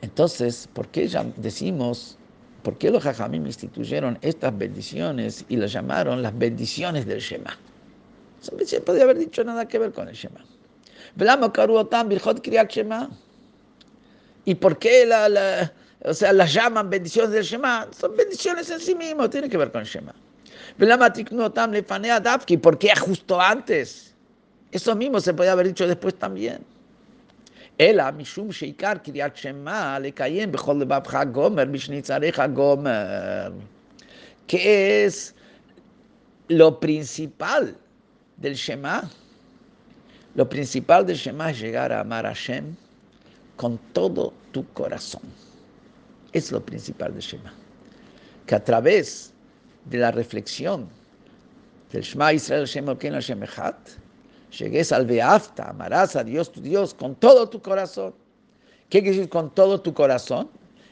Entonces, 0.00 0.68
¿por 0.72 0.88
qué 0.88 1.10
decimos 1.36 2.16
¿Por 2.62 2.76
qué 2.76 2.90
los 2.90 3.02
Jajamim 3.02 3.46
instituyeron 3.46 4.18
estas 4.20 4.56
bendiciones 4.56 5.46
y 5.48 5.56
las 5.56 5.72
llamaron 5.72 6.20
las 6.20 6.36
bendiciones 6.36 7.06
del 7.06 7.20
Shema? 7.20 7.56
Esa 8.41 8.51
bendición 8.51 8.83
podría 8.83 9.03
haber 9.05 9.17
dicho 9.17 9.43
nada 9.43 9.67
que 9.67 9.79
ver 9.79 9.91
con 9.91 10.07
el 10.07 10.15
Shema. 10.15 10.45
¿Y 14.45 14.55
por 14.55 14.77
qué 14.77 15.05
la, 15.05 15.73
o 16.03 16.13
sea, 16.13 16.33
las 16.33 16.53
llaman 16.53 16.89
bendiciones 16.89 17.31
del 17.31 17.43
Shema? 17.43 17.87
Son 17.97 18.15
bendiciones 18.15 18.69
en 18.69 18.79
sí 18.79 18.93
mismos, 18.95 19.29
tiene 19.29 19.49
que 19.49 19.57
ver 19.57 19.71
con 19.71 19.81
el 19.81 19.87
Shema. 19.87 20.13
¿Por 22.61 22.77
qué 22.77 22.95
justo 22.95 23.41
antes? 23.41 24.13
Eso 24.71 24.95
mismo 24.95 25.19
se 25.21 25.33
podría 25.33 25.53
haber 25.53 25.67
dicho 25.67 25.87
después 25.87 26.15
también. 26.15 26.59
אלא 27.79 28.03
משום 28.17 28.51
שעיקר 28.51 28.93
קריאת 29.03 29.37
שמע 29.37 29.97
לקיים 29.99 30.51
בכל 30.51 30.75
לבבך 30.79 31.17
גומר, 31.31 31.65
משניצריך 31.65 32.41
גומר. 32.53 33.51
Que 34.47 35.05
es 35.05 35.33
lo 36.49 36.79
principal 36.79 37.75
del 38.40 38.54
Shema. 38.54 39.08
Lo 40.34 40.48
principal 40.48 41.06
del 41.06 41.16
Shema 41.16 41.50
es 41.50 41.60
llegar 41.60 41.92
a 41.92 42.00
amar 42.00 42.26
a 42.26 42.30
Hashem 42.30 42.74
con 43.56 43.78
todo 43.92 44.32
tu 44.52 44.66
corazón. 44.72 45.22
Es 46.32 46.50
lo 46.50 46.64
principal 46.64 47.12
del 47.12 47.22
Shema. 47.22 47.52
Que 48.46 48.54
a 48.56 48.64
través 48.64 49.32
de 49.84 49.98
la 49.98 50.10
reflexión 50.10 50.88
del 51.92 52.02
Shema 52.02 52.32
Israel 52.32 52.66
Hashem 52.66 52.88
Elkeinu 52.88 53.16
Hashem 53.16 53.42
Echad, 53.42 53.74
llegues 54.58 54.92
al 54.92 55.06
Beafta, 55.06 55.70
amarás 55.70 56.16
a 56.16 56.24
Dios 56.24 56.50
tu 56.50 56.60
Dios 56.60 56.94
con 56.94 57.14
todo 57.14 57.48
tu 57.48 57.60
corazón. 57.60 58.14
¿Qué 58.88 59.00
quiere 59.00 59.16
decir 59.16 59.28
con 59.28 59.54
todo 59.54 59.80
tu 59.80 59.94
corazón? 59.94 60.50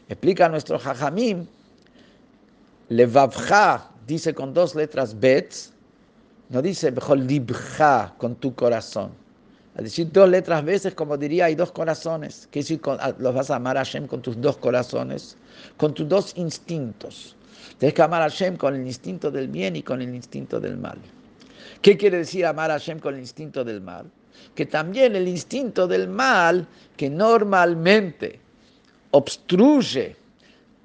Explica 0.09 0.49
nuestro 0.49 0.79
Jajamim, 0.79 1.47
Levavja 2.89 3.91
dice 4.07 4.33
con 4.33 4.55
dos 4.55 4.75
letras 4.75 5.19
Bet, 5.19 5.55
no 6.51 6.63
dice 6.63 6.91
Bechol 6.91 7.27
Libja 7.27 8.15
con 8.19 8.37
tu 8.37 8.55
corazón. 8.55 9.13
Al 9.77 9.85
decir 9.85 10.11
dos 10.11 10.29
letras 10.29 10.65
veces, 10.65 10.95
como 10.95 11.17
diría, 11.17 11.45
hay 11.45 11.55
dos 11.55 11.71
corazones. 11.71 12.49
Que 12.51 12.61
decir, 12.61 12.81
los 13.19 13.35
vas 13.35 13.51
a 13.51 13.57
amar 13.57 13.77
a 13.77 13.85
Hashem 13.85 14.07
con 14.07 14.23
tus 14.23 14.41
dos 14.41 14.57
corazones, 14.57 15.37
con 15.77 15.95
tus 15.95 16.09
dos 16.09 16.33
instintos. 16.37 17.37
Tienes 17.79 17.95
que 17.95 18.03
amar 18.03 18.23
a 18.23 18.25
Hashem 18.25 18.57
con 18.57 18.75
el 18.75 18.85
instinto 18.85 19.31
del 19.31 19.47
bien 19.47 19.77
y 19.77 19.83
con 19.83 20.03
el 20.03 20.13
instinto 20.15 20.59
del 20.59 20.77
mal. 20.79 20.99
¿Qué 21.81 21.97
quiere 21.97 22.19
decir 22.19 22.45
amar 22.45 22.71
a 22.71 22.75
Hashem 22.75 22.99
con 22.99 23.15
el 23.15 23.21
instinto 23.21 23.63
del 23.63 23.81
mal? 23.81 24.11
Que 24.55 24.67
también 24.67 25.15
el 25.15 25.29
instinto 25.29 25.87
del 25.87 26.09
mal, 26.09 26.67
que 26.97 27.09
normalmente 27.09 28.41
obstruye 29.13 30.17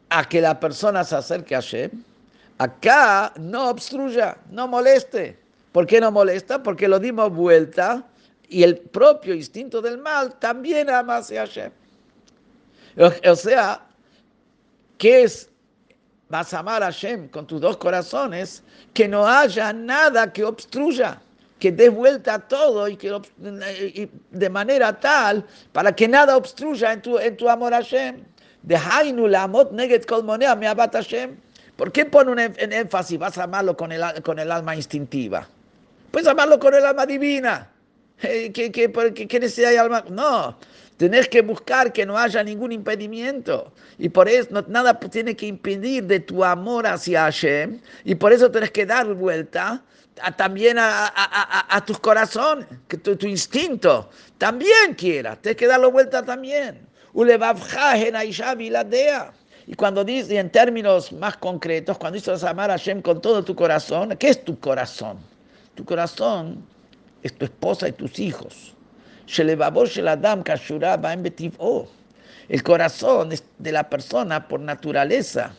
a 0.10 0.28
que 0.30 0.40
la 0.40 0.60
persona 0.60 1.04
se 1.04 1.16
acerque 1.16 1.56
a 1.56 1.62
Hashem, 1.62 1.90
acá 2.60 3.34
no 3.40 3.70
obstruya, 3.70 4.38
no 4.52 4.68
moleste. 4.68 5.43
¿Por 5.74 5.86
qué 5.86 6.00
no 6.00 6.12
molesta? 6.12 6.64
Porque 6.64 6.88
lo 6.88 7.00
dimos 7.00 7.34
vuelta 7.34 8.08
y 8.48 8.64
el 8.64 8.78
propio 8.78 9.34
instinto 9.34 9.82
del 9.82 9.98
mal 9.98 10.40
también 10.40 10.90
ama 10.90 11.18
a 11.18 11.24
Hashem. 11.24 11.72
O 13.26 13.36
sea, 13.36 13.82
¿qué 14.98 15.24
es 15.24 15.50
vas 16.34 16.54
a 16.54 16.60
amar 16.60 16.82
a 16.82 16.88
Hashem 16.88 17.28
con 17.30 17.46
tus 17.46 17.62
dos 17.62 17.78
corazones, 17.78 18.64
que 18.94 19.08
no 19.08 19.28
haya 19.28 19.72
nada 19.72 20.34
que 20.34 20.44
obstruya, 20.44 21.22
que 21.60 21.72
dé 21.72 21.90
vuelta 21.90 22.36
a 22.36 22.40
todo 22.40 22.88
y 22.88 22.98
que 22.98 23.22
de 24.32 24.50
manera 24.50 25.00
tal 25.00 25.46
para 25.72 25.96
que 25.96 26.08
nada 26.08 26.36
obstruya 26.36 26.94
en 26.94 27.02
tu, 27.04 27.20
en 27.20 27.38
tu 27.38 27.48
amor 27.50 27.74
a 27.74 27.78
Hashem. 27.78 28.24
De 28.64 28.76
amot 28.76 29.72
neget 29.74 30.10
me 30.58 30.68
Hashem. 30.68 31.38
¿Por 31.76 31.92
qué 31.92 32.06
pone 32.06 32.32
un 32.32 32.40
énfasis? 32.40 33.20
Vas 33.20 33.38
a 33.38 33.44
amarlo 33.44 33.78
con 33.78 33.92
el, 33.92 34.02
con 34.24 34.40
el 34.40 34.52
alma 34.52 34.76
instintiva. 34.76 35.48
Puedes 36.14 36.28
amarlo 36.28 36.60
con 36.60 36.76
el 36.76 36.86
alma 36.86 37.08
divina. 37.08 37.72
¿Qué, 38.22 38.52
qué, 38.54 38.72
qué, 38.72 39.28
qué 39.28 39.40
necesidad 39.40 39.72
hay 39.72 39.78
alma? 39.78 40.06
No. 40.12 40.56
Tenés 40.98 41.28
que 41.28 41.42
buscar 41.42 41.92
que 41.92 42.06
no 42.06 42.16
haya 42.16 42.44
ningún 42.44 42.72
impedimento. 42.72 43.74
Y 43.98 44.10
por 44.10 44.30
eso 44.30 44.64
nada 44.68 45.00
tiene 45.00 45.36
que 45.36 45.48
impedir 45.48 46.04
de 46.04 46.20
tu 46.20 46.44
amor 46.44 46.86
hacia 46.86 47.24
Hashem. 47.24 47.80
Y 48.06 48.14
por 48.14 48.32
eso 48.32 48.52
tenés 48.52 48.70
que 48.70 48.86
dar 48.86 49.12
vuelta 49.16 49.84
también 50.38 50.78
a, 50.80 51.84
tus 51.88 51.98
corazones, 51.98 52.68
que 52.88 52.98
tu, 52.98 53.26
instinto 53.26 54.12
también 54.38 54.94
quiera. 54.96 55.36
Tienes 55.36 55.58
que 55.58 55.66
darlo 55.66 55.92
vuelta 55.92 56.24
también. 56.24 56.88
Y 59.66 59.74
cuando 59.76 60.04
dice 60.04 60.38
en 60.38 60.52
términos 60.52 61.12
más 61.12 61.38
concretos, 61.38 61.98
cuando 61.98 62.20
dices 62.20 62.44
amar 62.44 62.70
a 62.70 62.74
Hashem 62.74 63.02
con 63.02 63.20
todo 63.20 63.44
tu 63.44 63.56
corazón, 63.56 64.16
¿qué 64.20 64.30
es 64.30 64.46
tu 64.46 64.60
corazón? 64.60 65.33
Tu 65.76 65.86
corazón 65.86 66.64
es 67.24 67.34
tu 67.34 67.46
esposa 67.46 67.88
y 67.88 67.94
tus 67.94 68.20
hijos. 68.20 68.76
El 72.50 72.64
corazón 72.64 73.30
de 73.58 73.72
la 73.72 73.90
persona 73.90 74.48
por 74.48 74.60
naturaleza 74.60 75.54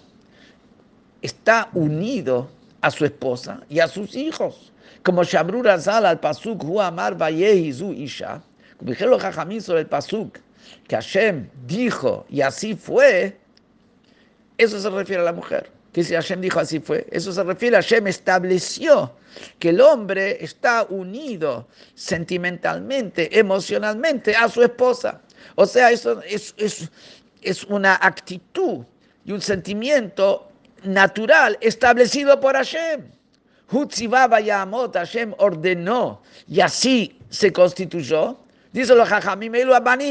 está 1.22 1.70
unido 1.72 2.50
a 2.83 2.90
su 2.90 3.05
esposa 3.07 3.61
y 3.68 3.81
a 3.81 3.88
sus 3.88 4.14
hijos. 4.14 4.72
Como 5.03 5.24
Shamru 5.24 5.62
Razal 5.62 6.05
al 6.05 6.20
Pasuk, 6.20 6.62
Amar 6.81 7.16
Isha, 7.33 8.42
como 8.77 8.90
dijeron 8.90 9.18
los 9.18 9.64
sobre 9.64 9.81
el 9.81 9.87
Pasuk, 9.87 10.38
que 10.87 10.96
Hashem 10.96 11.48
dijo 11.66 12.27
y 12.29 12.42
así 12.42 12.74
fue, 12.74 13.38
eso 14.59 14.79
se 14.79 14.90
refiere 14.90 15.22
a 15.22 15.24
la 15.24 15.33
mujer. 15.33 15.70
Que 15.94 16.02
si 16.02 16.12
Hashem 16.12 16.40
dijo 16.40 16.59
así 16.59 16.80
fue, 16.80 17.07
eso 17.12 17.33
se 17.33 17.44
refiere 17.44 17.76
a 17.76 17.80
Hashem 17.80 18.09
estableció 18.09 19.12
que 19.61 19.68
el 19.68 19.80
hombre 19.80 20.38
está 20.44 20.85
unido 20.88 21.68
sentimentalmente, 21.94 23.38
emocionalmente 23.38 24.35
a 24.35 24.48
su 24.48 24.64
esposa. 24.64 25.20
O 25.54 25.66
sea, 25.66 25.92
eso 25.92 26.20
es, 26.22 26.52
es, 26.57 27.64
una 27.68 27.94
actitud 28.02 28.85
y 29.24 29.30
un 29.30 29.40
sentimiento 29.40 30.48
natural 30.83 31.57
establecido 31.61 32.40
por 32.40 32.57
Hashem. 32.57 33.04
Hutzibaba 33.70 34.40
Yamot, 34.40 34.96
Hashem 34.96 35.33
ordenó 35.38 36.22
y 36.48 36.61
así 36.61 37.20
se 37.30 37.52
constituyó. 37.52 38.37
Dice 38.72 38.96
los 38.96 39.09
Jajamim, 39.09 39.54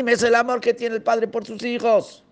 es 0.07 0.23
el 0.23 0.35
amor 0.35 0.61
que 0.61 0.73
tiene 0.73 0.95
el 0.95 1.03
padre 1.03 1.27
por 1.27 1.45
sus 1.45 1.61
hijos. 1.63 2.23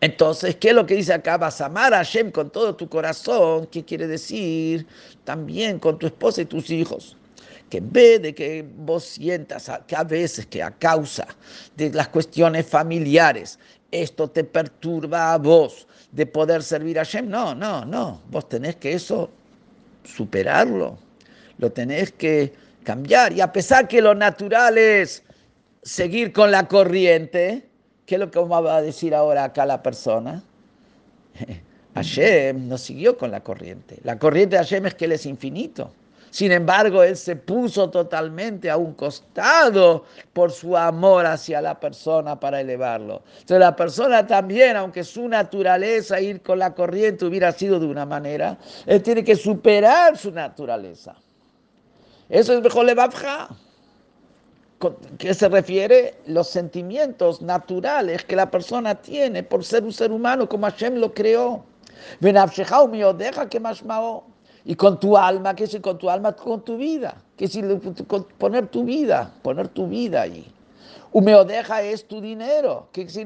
Entonces, 0.00 0.56
¿qué 0.56 0.68
es 0.68 0.74
lo 0.74 0.86
que 0.86 0.94
dice 0.94 1.12
acá? 1.12 1.36
Vas 1.36 1.60
a 1.60 1.66
amar 1.66 1.92
a 1.92 1.98
Hashem 1.98 2.30
con 2.30 2.50
todo 2.50 2.76
tu 2.76 2.88
corazón. 2.88 3.66
¿Qué 3.66 3.84
quiere 3.84 4.06
decir? 4.06 4.86
También 5.24 5.78
con 5.78 5.98
tu 5.98 6.06
esposa 6.06 6.42
y 6.42 6.44
tus 6.44 6.70
hijos. 6.70 7.16
Que 7.68 7.78
en 7.78 7.92
vez 7.92 8.22
de 8.22 8.34
que 8.34 8.64
vos 8.76 9.04
sientas 9.04 9.70
que 9.86 9.96
a 9.96 10.04
veces 10.04 10.46
que 10.46 10.62
a 10.62 10.70
causa 10.70 11.26
de 11.76 11.90
las 11.90 12.08
cuestiones 12.08 12.66
familiares 12.66 13.58
esto 13.90 14.28
te 14.30 14.44
perturba 14.44 15.32
a 15.32 15.38
vos 15.38 15.86
de 16.12 16.26
poder 16.26 16.62
servir 16.62 16.98
a 16.98 17.04
Hashem, 17.04 17.28
no, 17.28 17.54
no, 17.54 17.84
no. 17.84 18.22
Vos 18.30 18.48
tenés 18.48 18.76
que 18.76 18.92
eso 18.92 19.30
superarlo. 20.04 20.98
Lo 21.58 21.72
tenés 21.72 22.12
que 22.12 22.52
cambiar. 22.84 23.32
Y 23.32 23.40
a 23.40 23.52
pesar 23.52 23.88
que 23.88 24.00
lo 24.00 24.14
natural 24.14 24.78
es 24.78 25.22
seguir 25.82 26.32
con 26.32 26.50
la 26.50 26.68
corriente, 26.68 27.68
¿Qué 28.08 28.14
es 28.14 28.18
lo 28.18 28.30
que 28.30 28.40
va 28.40 28.74
a 28.74 28.80
decir 28.80 29.14
ahora 29.14 29.44
acá 29.44 29.66
la 29.66 29.82
persona? 29.82 30.42
Hashem 31.94 32.66
no 32.66 32.78
siguió 32.78 33.18
con 33.18 33.30
la 33.30 33.40
corriente. 33.40 33.98
La 34.02 34.18
corriente 34.18 34.56
de 34.56 34.62
Hashem 34.62 34.86
es 34.86 34.94
que 34.94 35.04
Él 35.04 35.12
es 35.12 35.26
infinito. 35.26 35.90
Sin 36.30 36.50
embargo, 36.50 37.02
Él 37.02 37.18
se 37.18 37.36
puso 37.36 37.90
totalmente 37.90 38.70
a 38.70 38.78
un 38.78 38.94
costado 38.94 40.06
por 40.32 40.52
su 40.52 40.74
amor 40.74 41.26
hacia 41.26 41.60
la 41.60 41.78
persona 41.78 42.40
para 42.40 42.62
elevarlo. 42.62 43.20
Entonces 43.40 43.58
la 43.58 43.76
persona 43.76 44.26
también, 44.26 44.74
aunque 44.76 45.04
su 45.04 45.28
naturaleza 45.28 46.18
ir 46.18 46.40
con 46.40 46.60
la 46.60 46.72
corriente 46.72 47.26
hubiera 47.26 47.52
sido 47.52 47.78
de 47.78 47.84
una 47.84 48.06
manera, 48.06 48.56
Él 48.86 49.02
tiene 49.02 49.22
que 49.22 49.36
superar 49.36 50.16
su 50.16 50.32
naturaleza. 50.32 51.14
Eso 52.30 52.54
es 52.54 52.62
mejor 52.62 52.86
levavja. 52.86 53.50
¿Qué 55.18 55.34
se 55.34 55.48
refiere? 55.48 56.14
Los 56.26 56.48
sentimientos 56.48 57.42
naturales 57.42 58.24
que 58.24 58.36
la 58.36 58.50
persona 58.50 58.94
tiene 58.94 59.42
por 59.42 59.64
ser 59.64 59.82
un 59.82 59.92
ser 59.92 60.12
humano 60.12 60.48
como 60.48 60.66
Hashem 60.66 60.96
lo 60.96 61.12
creó. 61.12 61.64
deja 63.12 63.48
que 63.48 63.60
Y 64.64 64.76
con 64.76 65.00
tu 65.00 65.16
alma, 65.16 65.56
¿qué 65.56 65.64
es 65.64 65.76
con 65.80 65.98
tu 65.98 66.08
alma? 66.08 66.32
Con 66.32 66.62
tu 66.62 66.76
vida. 66.76 67.16
¿Qué 67.36 67.46
es 67.46 67.58
poner 68.38 68.68
tu 68.68 68.84
vida? 68.84 69.32
Poner 69.42 69.68
tu 69.68 69.88
vida 69.88 70.22
ahí. 70.22 70.46
deja 71.44 71.82
es 71.82 72.06
tu 72.06 72.20
dinero. 72.20 72.88
¿Qué 72.92 73.02
es 73.02 73.16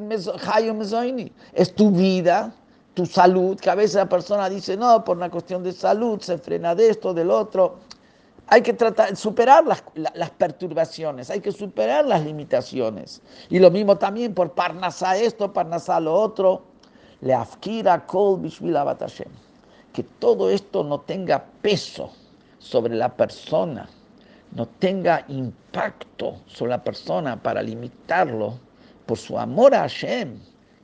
Es 1.52 1.74
tu 1.74 1.90
vida, 1.90 2.54
tu 2.94 3.04
salud. 3.04 3.58
Que 3.58 3.68
a 3.68 3.74
veces 3.74 3.96
la 3.96 4.08
persona 4.08 4.48
dice, 4.48 4.76
no, 4.76 5.04
por 5.04 5.18
una 5.18 5.30
cuestión 5.30 5.62
de 5.62 5.72
salud 5.72 6.18
se 6.20 6.38
frena 6.38 6.74
de 6.74 6.88
esto, 6.88 7.12
del 7.12 7.30
otro 7.30 7.76
hay 8.48 8.62
que 8.62 8.72
tratar, 8.72 9.16
superar 9.16 9.64
las, 9.64 9.82
las, 9.94 10.30
perturbaciones, 10.30 11.30
hay 11.30 11.40
que 11.40 11.52
superar 11.52 12.04
las 12.04 12.24
limitaciones. 12.24 13.22
Y 13.48 13.58
lo 13.58 13.70
mismo 13.70 13.96
también 13.96 14.34
por 14.34 14.52
Parnasá 14.52 15.16
esto, 15.16 15.52
Parnasá 15.52 16.00
lo 16.00 16.14
otro. 16.14 16.62
Le 17.20 17.32
afkira 17.32 18.04
kol 18.04 18.42
Que 19.92 20.02
todo 20.18 20.50
esto 20.50 20.82
no 20.82 21.00
tenga 21.00 21.44
peso 21.62 22.10
sobre 22.58 22.96
la 22.96 23.14
persona, 23.14 23.88
no 24.50 24.66
tenga 24.66 25.24
impacto 25.28 26.40
sobre 26.46 26.70
la 26.70 26.82
persona 26.82 27.40
para 27.40 27.62
limitarlo 27.62 28.58
por 29.06 29.18
su 29.18 29.38
amor 29.38 29.74
a 29.74 29.82
Hashem. 29.82 30.36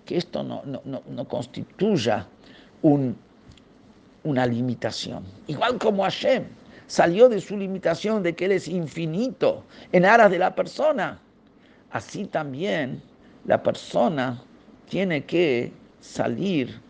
Que 0.05 0.17
esto 0.17 0.45
no, 0.45 0.63
no, 0.65 1.03
no, 1.07 1.29
constituya 1.29 2.27
un, 2.83 3.19
una 4.23 4.47
limitación. 4.47 5.25
Igual 5.49 5.77
como 5.77 6.05
Hashem 6.05 6.58
salió 6.89 7.29
de 7.29 7.41
su 7.41 7.57
limitación 7.57 8.25
de 8.25 8.35
que 8.35 8.47
Él 8.47 8.53
es 8.53 8.67
infinito 8.67 9.65
en 9.93 10.05
aras 10.05 10.31
de 10.31 10.39
la 10.39 10.55
persona. 10.55 11.21
Así 11.93 12.25
también 12.25 13.01
la 13.47 13.63
persona 13.63 14.43
tiene 14.89 15.25
que 15.25 15.73
salir 16.01 16.81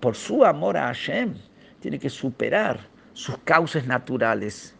por 0.00 0.16
su 0.16 0.44
amor 0.44 0.76
a 0.76 0.86
Hashem, 0.86 1.34
tiene 1.80 1.98
que 1.98 2.08
superar 2.08 2.80
sus 3.12 3.36
causas 3.38 3.86
naturales 3.86 4.74